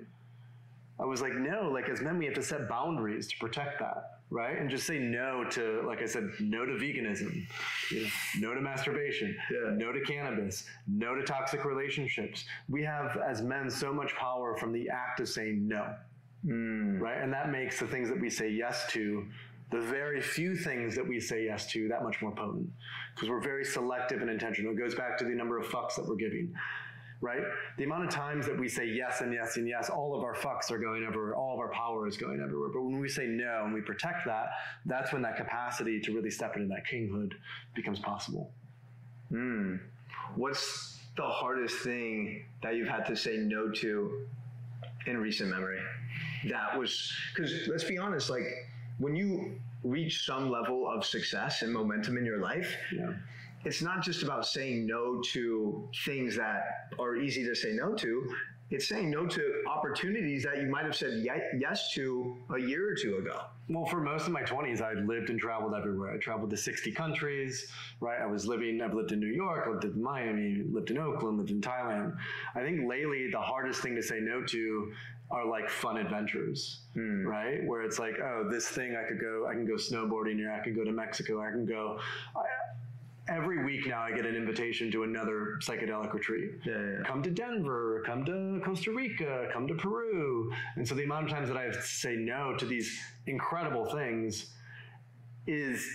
I 0.98 1.04
was 1.04 1.22
like, 1.22 1.34
no, 1.34 1.70
like 1.72 1.88
as 1.88 2.02
men, 2.02 2.18
we 2.18 2.26
have 2.26 2.34
to 2.34 2.42
set 2.42 2.68
boundaries 2.68 3.26
to 3.28 3.38
protect 3.38 3.78
that, 3.80 4.20
right? 4.28 4.58
And 4.58 4.68
just 4.68 4.86
say 4.86 4.98
no 4.98 5.44
to, 5.52 5.82
like 5.86 6.02
I 6.02 6.04
said, 6.04 6.28
no 6.38 6.66
to 6.66 6.72
veganism, 6.72 7.46
you 7.90 8.02
know, 8.02 8.48
no 8.48 8.54
to 8.54 8.60
masturbation, 8.60 9.34
Yeah. 9.50 9.70
no 9.76 9.92
to 9.92 10.00
cannabis, 10.02 10.66
no 10.86 11.14
to 11.14 11.22
toxic 11.24 11.64
relationships. 11.64 12.44
We 12.68 12.82
have, 12.82 13.16
as 13.26 13.40
men, 13.40 13.70
so 13.70 13.94
much 13.94 14.14
power 14.16 14.58
from 14.58 14.72
the 14.72 14.90
act 14.90 15.20
of 15.20 15.28
saying 15.30 15.66
no 15.66 15.94
right? 16.44 17.20
And 17.20 17.32
that 17.32 17.50
makes 17.50 17.78
the 17.78 17.86
things 17.86 18.08
that 18.08 18.20
we 18.20 18.30
say 18.30 18.50
yes 18.50 18.86
to, 18.90 19.26
the 19.70 19.80
very 19.80 20.20
few 20.20 20.56
things 20.56 20.96
that 20.96 21.06
we 21.06 21.20
say 21.20 21.44
yes 21.44 21.70
to, 21.72 21.88
that 21.88 22.02
much 22.02 22.20
more 22.20 22.32
potent 22.32 22.68
because 23.14 23.28
we're 23.28 23.40
very 23.40 23.64
selective 23.64 24.20
and 24.20 24.30
intentional. 24.30 24.72
It 24.72 24.78
goes 24.78 24.94
back 24.94 25.16
to 25.18 25.24
the 25.24 25.30
number 25.30 25.58
of 25.58 25.66
fucks 25.66 25.94
that 25.96 26.08
we're 26.08 26.16
giving, 26.16 26.52
right? 27.20 27.42
The 27.78 27.84
amount 27.84 28.04
of 28.04 28.10
times 28.10 28.46
that 28.46 28.58
we 28.58 28.68
say 28.68 28.86
yes 28.86 29.20
and 29.20 29.32
yes 29.32 29.56
and 29.56 29.68
yes, 29.68 29.88
all 29.88 30.16
of 30.16 30.24
our 30.24 30.34
fucks 30.34 30.70
are 30.70 30.78
going 30.78 31.04
everywhere, 31.04 31.34
all 31.34 31.54
of 31.54 31.60
our 31.60 31.70
power 31.70 32.08
is 32.08 32.16
going 32.16 32.40
everywhere. 32.40 32.70
But 32.72 32.82
when 32.82 32.98
we 32.98 33.08
say 33.08 33.26
no 33.26 33.62
and 33.64 33.72
we 33.72 33.80
protect 33.80 34.26
that, 34.26 34.46
that's 34.86 35.12
when 35.12 35.22
that 35.22 35.36
capacity 35.36 36.00
to 36.00 36.12
really 36.12 36.30
step 36.30 36.56
into 36.56 36.68
that 36.68 36.86
kinghood 36.90 37.34
becomes 37.74 38.00
possible. 38.00 38.50
Hmm. 39.28 39.76
What's 40.34 40.98
the 41.16 41.22
hardest 41.22 41.76
thing 41.78 42.44
that 42.62 42.74
you've 42.74 42.88
had 42.88 43.04
to 43.06 43.16
say 43.16 43.36
no 43.36 43.70
to 43.70 44.26
in 45.06 45.18
recent 45.18 45.50
memory? 45.50 45.80
That 46.48 46.78
was 46.78 47.12
because 47.34 47.68
let's 47.68 47.84
be 47.84 47.98
honest, 47.98 48.30
like 48.30 48.42
when 48.98 49.14
you 49.16 49.58
reach 49.84 50.24
some 50.24 50.50
level 50.50 50.88
of 50.88 51.04
success 51.04 51.62
and 51.62 51.72
momentum 51.72 52.16
in 52.18 52.24
your 52.24 52.38
life, 52.38 52.74
Yeah. 52.92 53.12
it's 53.64 53.82
not 53.82 54.02
just 54.02 54.22
about 54.22 54.46
saying 54.46 54.86
no 54.86 55.20
to 55.32 55.88
things 56.04 56.36
that 56.36 56.92
are 56.98 57.16
easy 57.16 57.44
to 57.44 57.54
say 57.54 57.72
no 57.72 57.94
to. 57.94 58.34
It's 58.70 58.86
saying 58.86 59.10
no 59.10 59.26
to 59.26 59.64
opportunities 59.68 60.44
that 60.44 60.58
you 60.58 60.68
might 60.68 60.84
have 60.84 60.94
said 60.94 61.24
yes 61.58 61.92
to 61.94 62.36
a 62.54 62.58
year 62.58 62.88
or 62.88 62.94
two 62.94 63.16
ago. 63.16 63.40
Well, 63.68 63.84
for 63.84 64.00
most 64.00 64.26
of 64.28 64.32
my 64.32 64.42
20s, 64.42 64.80
I 64.80 64.92
lived 64.92 65.28
and 65.28 65.40
traveled 65.40 65.74
everywhere. 65.74 66.12
I 66.12 66.18
traveled 66.18 66.50
to 66.50 66.56
60 66.56 66.92
countries, 66.92 67.68
right? 68.00 68.20
I 68.20 68.26
was 68.26 68.46
living, 68.46 68.80
I've 68.80 68.94
lived 68.94 69.10
in 69.10 69.18
New 69.18 69.26
York, 69.32 69.66
lived 69.66 69.84
in 69.84 70.00
Miami, 70.00 70.62
lived 70.70 70.90
in 70.92 70.98
Oakland, 70.98 71.38
lived 71.38 71.50
in 71.50 71.60
Thailand. 71.60 72.16
I 72.54 72.60
think 72.60 72.88
lately, 72.88 73.28
the 73.30 73.40
hardest 73.40 73.80
thing 73.82 73.96
to 73.96 74.02
say 74.02 74.20
no 74.20 74.42
to 74.44 74.92
are 75.30 75.46
like 75.46 75.68
fun 75.68 75.96
adventures, 75.96 76.80
hmm. 76.94 77.26
right? 77.26 77.64
Where 77.64 77.82
it's 77.82 77.98
like, 77.98 78.18
oh, 78.20 78.48
this 78.50 78.68
thing 78.68 78.96
I 78.96 79.06
could 79.08 79.20
go, 79.20 79.46
I 79.48 79.52
can 79.52 79.64
go 79.64 79.74
snowboarding 79.74 80.36
here, 80.36 80.52
I 80.52 80.62
can 80.62 80.74
go 80.74 80.84
to 80.84 80.92
Mexico, 80.92 81.40
I 81.40 81.50
can 81.50 81.64
go. 81.64 82.00
I, 82.36 82.40
every 83.28 83.64
week 83.64 83.86
now, 83.86 84.00
I 84.00 84.12
get 84.12 84.26
an 84.26 84.34
invitation 84.34 84.90
to 84.90 85.04
another 85.04 85.58
psychedelic 85.60 86.12
retreat 86.12 86.52
Yeah, 86.64 86.72
yeah, 86.72 86.78
yeah. 86.78 87.04
come 87.06 87.22
to 87.22 87.30
Denver, 87.30 88.02
come 88.04 88.24
to 88.24 88.60
Costa 88.64 88.90
Rica, 88.90 89.48
come 89.52 89.68
to 89.68 89.74
Peru. 89.74 90.52
And 90.76 90.86
so 90.86 90.94
the 90.94 91.04
amount 91.04 91.26
of 91.26 91.30
times 91.30 91.48
that 91.48 91.56
I 91.56 91.62
have 91.62 91.74
to 91.74 91.82
say 91.82 92.16
no 92.16 92.56
to 92.56 92.66
these 92.66 92.98
incredible 93.26 93.84
things 93.86 94.50
is 95.46 95.86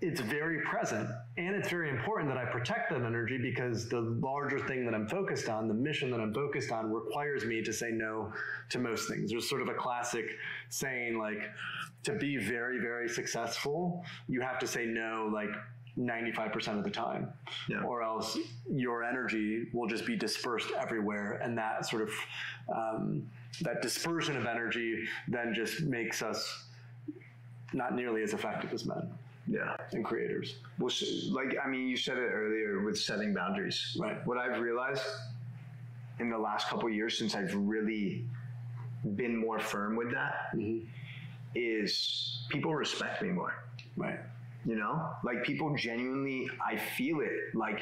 it's 0.00 0.20
very 0.20 0.62
present 0.62 1.10
and 1.38 1.54
it's 1.54 1.68
very 1.70 1.88
important 1.88 2.28
that 2.28 2.36
I 2.36 2.44
protect 2.44 2.90
that 2.90 3.02
energy 3.02 3.38
because 3.38 3.88
the 3.88 4.00
larger 4.00 4.58
thing 4.58 4.84
that 4.84 4.92
I'm 4.92 5.06
focused 5.06 5.48
on, 5.48 5.68
the 5.68 5.74
mission 5.74 6.10
that 6.10 6.20
I'm 6.20 6.34
focused 6.34 6.72
on 6.72 6.92
requires 6.92 7.44
me 7.44 7.62
to 7.62 7.72
say 7.72 7.90
no 7.92 8.32
to 8.70 8.78
most 8.80 9.08
things. 9.08 9.30
There's 9.30 9.48
sort 9.48 9.62
of 9.62 9.68
a 9.68 9.74
classic 9.74 10.26
saying 10.68 11.16
like 11.16 11.48
to 12.02 12.14
be 12.14 12.36
very 12.36 12.80
very 12.80 13.08
successful, 13.08 14.04
you 14.28 14.40
have 14.40 14.58
to 14.58 14.66
say 14.66 14.84
no 14.84 15.30
like 15.32 15.50
95% 15.96 16.78
of 16.78 16.84
the 16.84 16.90
time 16.90 17.28
Yeah. 17.68 17.82
or 17.82 18.02
else 18.02 18.38
your 18.70 19.02
energy 19.02 19.66
will 19.72 19.88
just 19.88 20.06
be 20.06 20.16
dispersed 20.16 20.70
everywhere 20.78 21.40
and 21.42 21.56
that 21.58 21.86
sort 21.86 22.02
of 22.02 22.10
um, 22.74 23.28
that 23.62 23.82
dispersion 23.82 24.36
of 24.36 24.46
energy 24.46 25.04
then 25.26 25.52
just 25.54 25.82
makes 25.82 26.22
us 26.22 26.66
not 27.72 27.94
nearly 27.96 28.22
as 28.22 28.32
effective 28.32 28.72
as 28.72 28.86
men 28.86 29.10
Yeah. 29.50 29.76
and 29.92 30.04
creators 30.04 30.56
Well, 30.78 30.92
like 31.30 31.56
I 31.64 31.68
mean, 31.68 31.88
you 31.88 31.96
said 31.96 32.18
it 32.18 32.30
earlier 32.32 32.82
with 32.82 32.98
setting 32.98 33.32
boundaries. 33.32 33.96
Right. 33.98 34.24
What 34.26 34.36
I've 34.36 34.60
realized 34.60 35.02
in 36.18 36.30
the 36.30 36.38
last 36.38 36.68
couple 36.68 36.88
of 36.88 36.94
years 36.94 37.16
since 37.16 37.34
I've 37.34 37.54
really 37.54 38.24
been 39.14 39.36
more 39.36 39.58
firm 39.58 39.96
with 39.96 40.10
that 40.12 40.50
mm-hmm. 40.54 40.84
is 41.54 42.44
people 42.50 42.74
respect 42.74 43.22
me 43.22 43.30
more. 43.30 43.54
right 43.96 44.18
You 44.64 44.76
know, 44.76 45.10
like 45.24 45.44
people 45.44 45.74
genuinely, 45.76 46.50
I 46.64 46.76
feel 46.76 47.20
it. 47.20 47.54
Like 47.54 47.80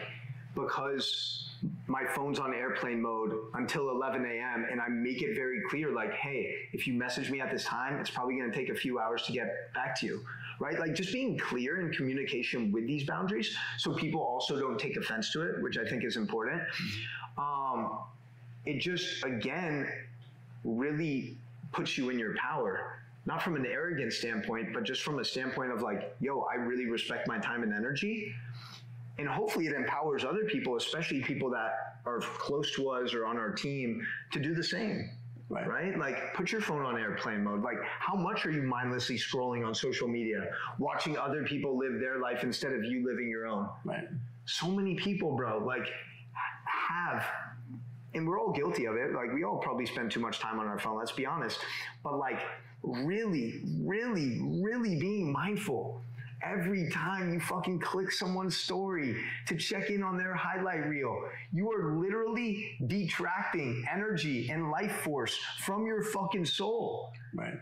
because 0.54 1.54
my 1.86 2.04
phone's 2.04 2.38
on 2.38 2.54
airplane 2.54 3.00
mode 3.00 3.32
until 3.54 3.90
11 3.90 4.24
a.m. 4.24 4.66
and 4.70 4.80
I 4.80 4.88
make 4.88 5.22
it 5.22 5.34
very 5.36 5.60
clear, 5.68 5.92
like, 5.92 6.12
hey, 6.14 6.54
if 6.72 6.86
you 6.86 6.94
message 6.94 7.30
me 7.30 7.40
at 7.40 7.50
this 7.50 7.64
time, 7.64 7.98
it's 8.00 8.10
probably 8.10 8.36
going 8.36 8.50
to 8.50 8.56
take 8.56 8.70
a 8.70 8.74
few 8.74 8.98
hours 8.98 9.22
to 9.24 9.32
get 9.32 9.72
back 9.74 9.98
to 10.00 10.06
you, 10.06 10.24
right? 10.60 10.78
Like 10.78 10.94
just 10.94 11.12
being 11.12 11.38
clear 11.38 11.80
in 11.80 11.92
communication 11.92 12.72
with 12.72 12.86
these 12.86 13.04
boundaries, 13.04 13.56
so 13.78 13.92
people 13.94 14.20
also 14.20 14.58
don't 14.58 14.78
take 14.78 14.96
offense 14.96 15.32
to 15.32 15.42
it, 15.42 15.62
which 15.62 15.78
I 15.78 15.84
think 15.84 16.04
is 16.04 16.16
important. 16.16 16.62
Um, 17.38 17.98
it 18.66 18.80
just 18.80 19.24
again 19.24 19.88
really 20.64 21.36
puts 21.72 21.96
you 21.96 22.10
in 22.10 22.18
your 22.18 22.34
power 22.36 23.00
not 23.24 23.42
from 23.42 23.56
an 23.56 23.64
arrogant 23.66 24.12
standpoint 24.12 24.72
but 24.74 24.84
just 24.84 25.02
from 25.02 25.18
a 25.20 25.24
standpoint 25.24 25.72
of 25.72 25.82
like 25.82 26.14
yo 26.20 26.46
i 26.52 26.54
really 26.54 26.86
respect 26.86 27.28
my 27.28 27.38
time 27.38 27.62
and 27.62 27.72
energy 27.72 28.34
and 29.18 29.28
hopefully 29.28 29.66
it 29.66 29.72
empowers 29.72 30.24
other 30.24 30.44
people 30.44 30.76
especially 30.76 31.22
people 31.22 31.48
that 31.48 31.98
are 32.04 32.20
close 32.20 32.74
to 32.74 32.88
us 32.88 33.14
or 33.14 33.24
on 33.26 33.36
our 33.36 33.50
team 33.50 34.04
to 34.32 34.40
do 34.40 34.54
the 34.54 34.64
same 34.64 35.10
Right. 35.48 35.68
right. 35.68 35.98
Like 35.98 36.34
put 36.34 36.50
your 36.50 36.60
phone 36.60 36.82
on 36.82 36.98
airplane 36.98 37.44
mode. 37.44 37.62
Like 37.62 37.78
how 37.82 38.14
much 38.14 38.44
are 38.46 38.50
you 38.50 38.62
mindlessly 38.62 39.16
scrolling 39.16 39.64
on 39.64 39.74
social 39.74 40.08
media, 40.08 40.50
watching 40.78 41.16
other 41.16 41.44
people 41.44 41.78
live 41.78 42.00
their 42.00 42.18
life 42.18 42.42
instead 42.42 42.72
of 42.72 42.82
you 42.84 43.06
living 43.06 43.28
your 43.28 43.46
own? 43.46 43.68
Right. 43.84 44.08
So 44.46 44.68
many 44.68 44.96
people, 44.96 45.36
bro, 45.36 45.58
like 45.58 45.86
have 46.88 47.24
and 48.14 48.26
we're 48.26 48.40
all 48.40 48.50
guilty 48.50 48.86
of 48.86 48.96
it. 48.96 49.12
Like 49.12 49.32
we 49.32 49.44
all 49.44 49.58
probably 49.58 49.86
spend 49.86 50.10
too 50.10 50.20
much 50.20 50.40
time 50.40 50.58
on 50.58 50.66
our 50.66 50.78
phone, 50.78 50.98
let's 50.98 51.12
be 51.12 51.26
honest. 51.26 51.60
But 52.02 52.18
like 52.18 52.42
really, 52.82 53.60
really, 53.82 54.40
really 54.42 54.98
being 54.98 55.30
mindful 55.32 56.00
every 56.52 56.88
time 56.90 57.32
you 57.32 57.40
fucking 57.40 57.80
click 57.80 58.10
someone's 58.10 58.56
story 58.56 59.16
to 59.46 59.56
check 59.56 59.90
in 59.90 60.02
on 60.02 60.16
their 60.16 60.34
highlight 60.34 60.86
reel. 60.86 61.28
You 61.52 61.70
are 61.72 61.96
literally 61.96 62.76
detracting 62.86 63.84
energy 63.92 64.50
and 64.50 64.70
life 64.70 65.00
force 65.00 65.38
from 65.60 65.86
your 65.86 66.02
fucking 66.02 66.46
soul. 66.46 67.12
Right. 67.34 67.54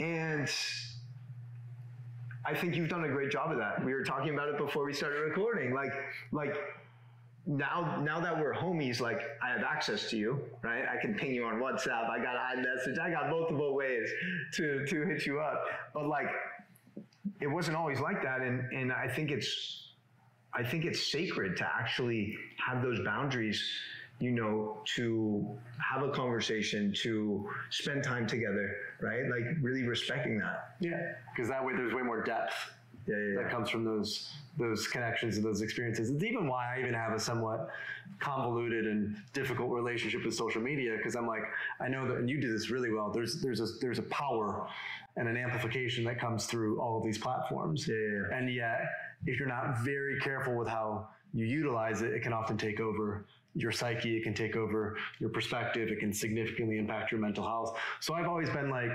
And 0.00 0.50
I 2.46 2.54
think 2.54 2.76
you've 2.76 2.88
done 2.88 3.04
a 3.04 3.08
great 3.08 3.30
job 3.30 3.52
of 3.52 3.58
that. 3.58 3.84
We 3.84 3.94
were 3.94 4.04
talking 4.04 4.34
about 4.34 4.48
it 4.48 4.58
before 4.58 4.84
we 4.84 4.92
started 4.92 5.20
recording. 5.20 5.72
Like, 5.72 5.92
like 6.32 6.56
now 7.46 8.00
now 8.02 8.20
that 8.20 8.38
we're 8.38 8.54
homies, 8.54 9.00
like 9.00 9.20
I 9.42 9.50
have 9.50 9.62
access 9.62 10.08
to 10.10 10.16
you, 10.16 10.40
right? 10.62 10.84
I 10.88 11.00
can 11.00 11.14
ping 11.14 11.34
you 11.34 11.44
on 11.44 11.54
WhatsApp. 11.54 12.08
I 12.08 12.18
got 12.18 12.36
a 12.36 12.56
message. 12.56 12.98
I 12.98 13.10
got 13.10 13.30
multiple 13.30 13.74
ways 13.74 14.10
to 14.54 14.84
to 14.86 15.02
hit 15.04 15.26
you 15.26 15.40
up. 15.40 15.64
But 15.92 16.06
like 16.06 16.28
it 17.40 17.46
wasn't 17.46 17.76
always 17.76 18.00
like 18.00 18.22
that. 18.22 18.40
And 18.40 18.70
and 18.72 18.92
I 18.92 19.08
think 19.08 19.30
it's 19.30 19.92
I 20.52 20.62
think 20.62 20.84
it's 20.84 21.10
sacred 21.10 21.56
to 21.58 21.64
actually 21.64 22.36
have 22.64 22.82
those 22.82 23.00
boundaries, 23.04 23.62
you 24.20 24.30
know, 24.30 24.82
to 24.96 25.46
have 25.78 26.02
a 26.02 26.10
conversation, 26.10 26.92
to 27.02 27.48
spend 27.70 28.04
time 28.04 28.26
together, 28.26 28.76
right? 29.00 29.22
Like 29.28 29.56
really 29.60 29.82
respecting 29.82 30.38
that. 30.38 30.76
Yeah. 30.80 31.12
Because 31.34 31.48
that 31.50 31.64
way 31.64 31.74
there's 31.74 31.92
way 31.92 32.02
more 32.02 32.22
depth 32.22 32.54
yeah, 33.06 33.16
yeah, 33.16 33.42
that 33.42 33.50
comes 33.50 33.68
from 33.68 33.84
those 33.84 34.32
those 34.56 34.86
connections 34.86 35.36
and 35.36 35.44
those 35.44 35.62
experiences. 35.62 36.10
It's 36.10 36.24
even 36.24 36.46
why 36.46 36.76
I 36.76 36.80
even 36.80 36.94
have 36.94 37.12
a 37.12 37.18
somewhat 37.18 37.68
convoluted 38.20 38.86
and 38.86 39.16
difficult 39.32 39.70
relationship 39.70 40.24
with 40.24 40.34
social 40.34 40.62
media 40.62 40.96
because 40.96 41.16
I'm 41.16 41.26
like, 41.26 41.42
I 41.80 41.88
know 41.88 42.06
that, 42.06 42.16
and 42.18 42.30
you 42.30 42.40
do 42.40 42.52
this 42.52 42.70
really 42.70 42.92
well. 42.92 43.10
There's 43.10 43.42
there's 43.42 43.60
a 43.60 43.66
there's 43.80 43.98
a 43.98 44.04
power 44.04 44.66
and 45.16 45.28
an 45.28 45.36
amplification 45.36 46.04
that 46.04 46.18
comes 46.18 46.46
through 46.46 46.80
all 46.80 46.98
of 46.98 47.04
these 47.04 47.18
platforms. 47.18 47.86
Yeah, 47.86 47.94
yeah. 47.94 48.36
And 48.36 48.52
yet, 48.52 48.80
if 49.26 49.38
you're 49.38 49.48
not 49.48 49.78
very 49.84 50.18
careful 50.20 50.56
with 50.56 50.68
how 50.68 51.08
you 51.32 51.46
utilize 51.46 52.02
it, 52.02 52.12
it 52.12 52.22
can 52.22 52.32
often 52.32 52.56
take 52.56 52.80
over 52.80 53.26
your 53.54 53.72
psyche. 53.72 54.16
It 54.16 54.22
can 54.22 54.34
take 54.34 54.56
over 54.56 54.96
your 55.18 55.30
perspective. 55.30 55.88
It 55.88 56.00
can 56.00 56.12
significantly 56.12 56.78
impact 56.78 57.12
your 57.12 57.20
mental 57.20 57.44
health. 57.44 57.78
So 58.00 58.14
I've 58.14 58.28
always 58.28 58.50
been 58.50 58.70
like, 58.70 58.90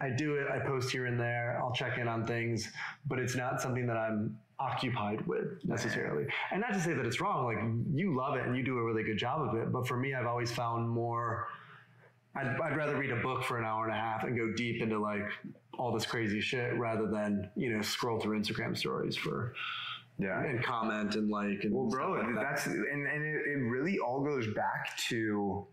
I 0.00 0.10
do 0.10 0.34
it. 0.36 0.48
I 0.50 0.58
post 0.58 0.90
here 0.90 1.06
and 1.06 1.18
there. 1.18 1.58
I'll 1.62 1.72
check 1.72 1.98
in 1.98 2.08
on 2.08 2.26
things, 2.26 2.70
but 3.06 3.18
it's 3.18 3.36
not 3.36 3.60
something 3.60 3.86
that 3.86 3.96
I'm 3.96 4.36
occupied 4.58 5.26
with 5.26 5.64
necessarily. 5.64 6.26
And 6.50 6.60
not 6.60 6.72
to 6.72 6.80
say 6.80 6.94
that 6.94 7.06
it's 7.06 7.20
wrong. 7.20 7.44
Like 7.44 7.58
you 7.94 8.16
love 8.16 8.36
it 8.36 8.46
and 8.46 8.56
you 8.56 8.62
do 8.62 8.78
a 8.78 8.82
really 8.82 9.02
good 9.02 9.18
job 9.18 9.48
of 9.48 9.54
it. 9.56 9.72
But 9.72 9.86
for 9.86 9.96
me, 9.96 10.14
I've 10.14 10.26
always 10.26 10.50
found 10.50 10.88
more. 10.88 11.48
I'd, 12.36 12.58
I'd 12.60 12.76
rather 12.76 12.96
read 12.96 13.10
a 13.10 13.16
book 13.16 13.44
for 13.44 13.58
an 13.58 13.64
hour 13.64 13.84
and 13.84 13.94
a 13.94 13.98
half 13.98 14.24
and 14.24 14.36
go 14.36 14.52
deep 14.52 14.82
into 14.82 14.98
like 14.98 15.28
all 15.78 15.92
this 15.92 16.06
crazy 16.06 16.40
shit 16.40 16.76
rather 16.78 17.06
than 17.06 17.50
you 17.56 17.70
know 17.70 17.82
scroll 17.82 18.18
through 18.18 18.40
Instagram 18.40 18.76
stories 18.76 19.16
for 19.16 19.54
yeah 20.18 20.42
and 20.44 20.62
comment 20.62 21.14
and 21.16 21.28
like 21.28 21.64
and 21.64 21.74
well 21.74 21.88
bro 21.88 22.12
like 22.12 22.34
that. 22.34 22.40
that's 22.40 22.66
and, 22.66 23.06
and 23.08 23.24
it, 23.24 23.42
it 23.46 23.58
really 23.68 23.98
all 23.98 24.20
goes 24.20 24.46
back 24.54 24.96
to 24.96 25.66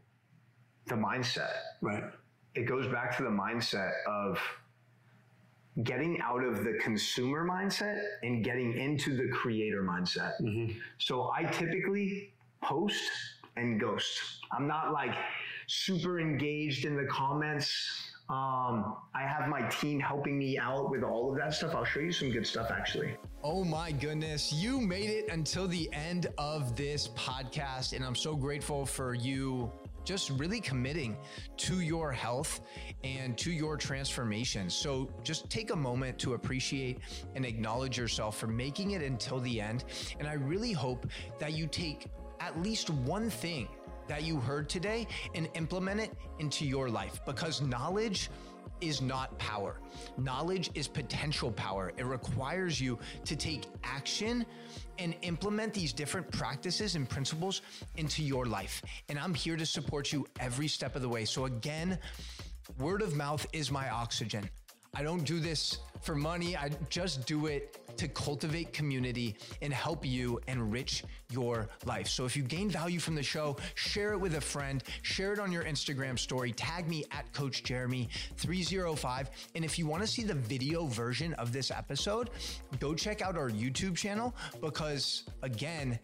the 0.87 0.95
mindset 0.95 1.57
right 1.81 2.03
it 2.55 2.67
goes 2.67 2.87
back 2.87 3.15
to 3.17 3.23
the 3.23 3.29
mindset 3.29 3.91
of 4.07 4.39
getting 5.83 6.19
out 6.21 6.43
of 6.43 6.63
the 6.63 6.73
consumer 6.81 7.47
mindset 7.47 8.01
and 8.23 8.43
getting 8.43 8.77
into 8.77 9.15
the 9.15 9.29
creator 9.29 9.83
mindset. 9.83 10.33
Mm-hmm. 10.41 10.77
So 10.97 11.31
I 11.33 11.43
typically 11.45 12.33
post 12.61 13.01
and 13.55 13.79
ghost. 13.79 14.19
I'm 14.51 14.67
not 14.67 14.91
like 14.91 15.15
super 15.67 16.19
engaged 16.19 16.85
in 16.85 16.95
the 16.95 17.05
comments. 17.05 18.11
Um, 18.29 18.95
I 19.13 19.23
have 19.23 19.49
my 19.49 19.61
team 19.69 19.99
helping 19.99 20.37
me 20.37 20.57
out 20.57 20.89
with 20.89 21.03
all 21.03 21.31
of 21.31 21.37
that 21.37 21.53
stuff. 21.53 21.75
I'll 21.75 21.83
show 21.83 21.99
you 21.99 22.11
some 22.11 22.31
good 22.31 22.47
stuff 22.47 22.71
actually. 22.71 23.15
Oh 23.43 23.63
my 23.63 23.91
goodness, 23.91 24.53
you 24.53 24.79
made 24.79 25.09
it 25.09 25.29
until 25.29 25.67
the 25.67 25.89
end 25.91 26.27
of 26.37 26.75
this 26.75 27.09
podcast, 27.09 27.93
and 27.93 28.05
I'm 28.05 28.15
so 28.15 28.35
grateful 28.35 28.85
for 28.85 29.13
you 29.13 29.71
just 30.03 30.29
really 30.31 30.59
committing 30.59 31.17
to 31.57 31.81
your 31.81 32.11
health 32.11 32.61
and 33.03 33.37
to 33.37 33.51
your 33.51 33.77
transformation. 33.77 34.69
So 34.69 35.09
just 35.23 35.49
take 35.49 35.71
a 35.71 35.75
moment 35.75 36.17
to 36.19 36.33
appreciate 36.33 36.99
and 37.35 37.45
acknowledge 37.45 37.97
yourself 37.97 38.37
for 38.37 38.47
making 38.47 38.91
it 38.91 39.01
until 39.01 39.39
the 39.39 39.61
end. 39.61 39.85
And 40.19 40.27
I 40.27 40.33
really 40.33 40.71
hope 40.71 41.07
that 41.39 41.53
you 41.53 41.67
take 41.67 42.07
at 42.39 42.59
least 42.61 42.89
one 42.89 43.29
thing 43.29 43.67
that 44.07 44.23
you 44.23 44.39
heard 44.39 44.67
today 44.67 45.07
and 45.35 45.47
implement 45.53 46.01
it 46.01 46.11
into 46.39 46.65
your 46.65 46.89
life 46.89 47.21
because 47.25 47.61
knowledge 47.61 48.29
is 48.81 49.01
not 49.01 49.37
power. 49.39 49.79
Knowledge 50.17 50.69
is 50.73 50.87
potential 50.87 51.51
power. 51.51 51.93
It 51.97 52.05
requires 52.05 52.81
you 52.81 52.99
to 53.25 53.35
take 53.35 53.67
action 53.83 54.45
and 54.97 55.15
implement 55.21 55.73
these 55.73 55.93
different 55.93 56.29
practices 56.31 56.95
and 56.95 57.07
principles 57.07 57.61
into 57.95 58.23
your 58.23 58.45
life. 58.45 58.81
And 59.09 59.17
I'm 59.17 59.33
here 59.33 59.55
to 59.55 59.65
support 59.65 60.11
you 60.11 60.27
every 60.39 60.67
step 60.67 60.95
of 60.95 61.01
the 61.01 61.09
way. 61.09 61.25
So, 61.25 61.45
again, 61.45 61.97
word 62.79 63.01
of 63.01 63.15
mouth 63.15 63.45
is 63.53 63.71
my 63.71 63.89
oxygen. 63.89 64.49
I 64.93 65.03
don't 65.03 65.23
do 65.23 65.39
this 65.39 65.79
for 66.01 66.15
money. 66.15 66.57
I 66.57 66.69
just 66.89 67.25
do 67.25 67.45
it 67.45 67.77
to 67.97 68.07
cultivate 68.07 68.73
community 68.73 69.35
and 69.61 69.73
help 69.73 70.05
you 70.05 70.39
enrich 70.47 71.03
your 71.29 71.69
life. 71.85 72.07
So 72.07 72.25
if 72.25 72.35
you 72.35 72.43
gain 72.43 72.69
value 72.69 72.99
from 72.99 73.15
the 73.15 73.23
show, 73.23 73.57
share 73.75 74.13
it 74.13 74.17
with 74.17 74.35
a 74.35 74.41
friend, 74.41 74.83
share 75.01 75.33
it 75.33 75.39
on 75.39 75.51
your 75.51 75.63
Instagram 75.63 76.17
story, 76.17 76.51
tag 76.51 76.87
me 76.87 77.05
at 77.11 77.31
Coach 77.33 77.63
Jeremy 77.63 78.09
305. 78.37 79.29
And 79.55 79.63
if 79.63 79.77
you 79.77 79.85
want 79.85 80.01
to 80.01 80.07
see 80.07 80.23
the 80.23 80.33
video 80.33 80.85
version 80.87 81.33
of 81.35 81.53
this 81.53 81.71
episode, 81.71 82.31
go 82.79 82.93
check 82.93 83.21
out 83.21 83.37
our 83.37 83.49
YouTube 83.49 83.95
channel 83.95 84.35
because 84.61 85.23
again, 85.41 85.99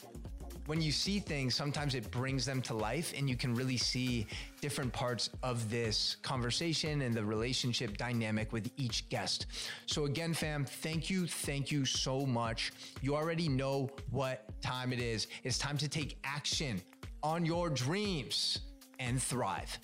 when 0.68 0.82
you 0.82 0.92
see 0.92 1.20
things, 1.20 1.56
sometimes 1.56 1.96
it 1.96 2.12
brings 2.12 2.46
them 2.46 2.62
to 2.64 2.74
life 2.74 3.14
and 3.18 3.30
you 3.30 3.38
can 3.38 3.56
really 3.56 3.78
see 3.78 4.28
different 4.60 4.92
parts 4.92 5.30
of 5.42 5.70
this 5.72 6.18
conversation 6.22 7.02
and 7.02 7.16
the 7.16 7.24
relationship 7.24 7.98
dynamic 7.98 8.52
with 8.52 8.70
each 8.76 9.08
guest. 9.08 9.48
So, 9.86 10.06
again, 10.06 10.34
fam, 10.34 10.66
thank 10.66 11.10
you. 11.10 11.26
Thank 11.26 11.72
you 11.72 11.86
so 11.86 12.26
much. 12.26 12.74
You 13.02 13.16
already 13.16 13.48
know 13.48 13.90
what 14.12 14.44
time 14.62 14.92
it 14.92 15.00
is. 15.00 15.28
It's 15.44 15.58
time 15.58 15.78
to 15.78 15.88
take 15.88 16.18
action 16.26 16.82
on 17.24 17.46
your 17.46 17.70
dreams 17.70 18.60
and 19.00 19.24
thrive. 19.24 19.80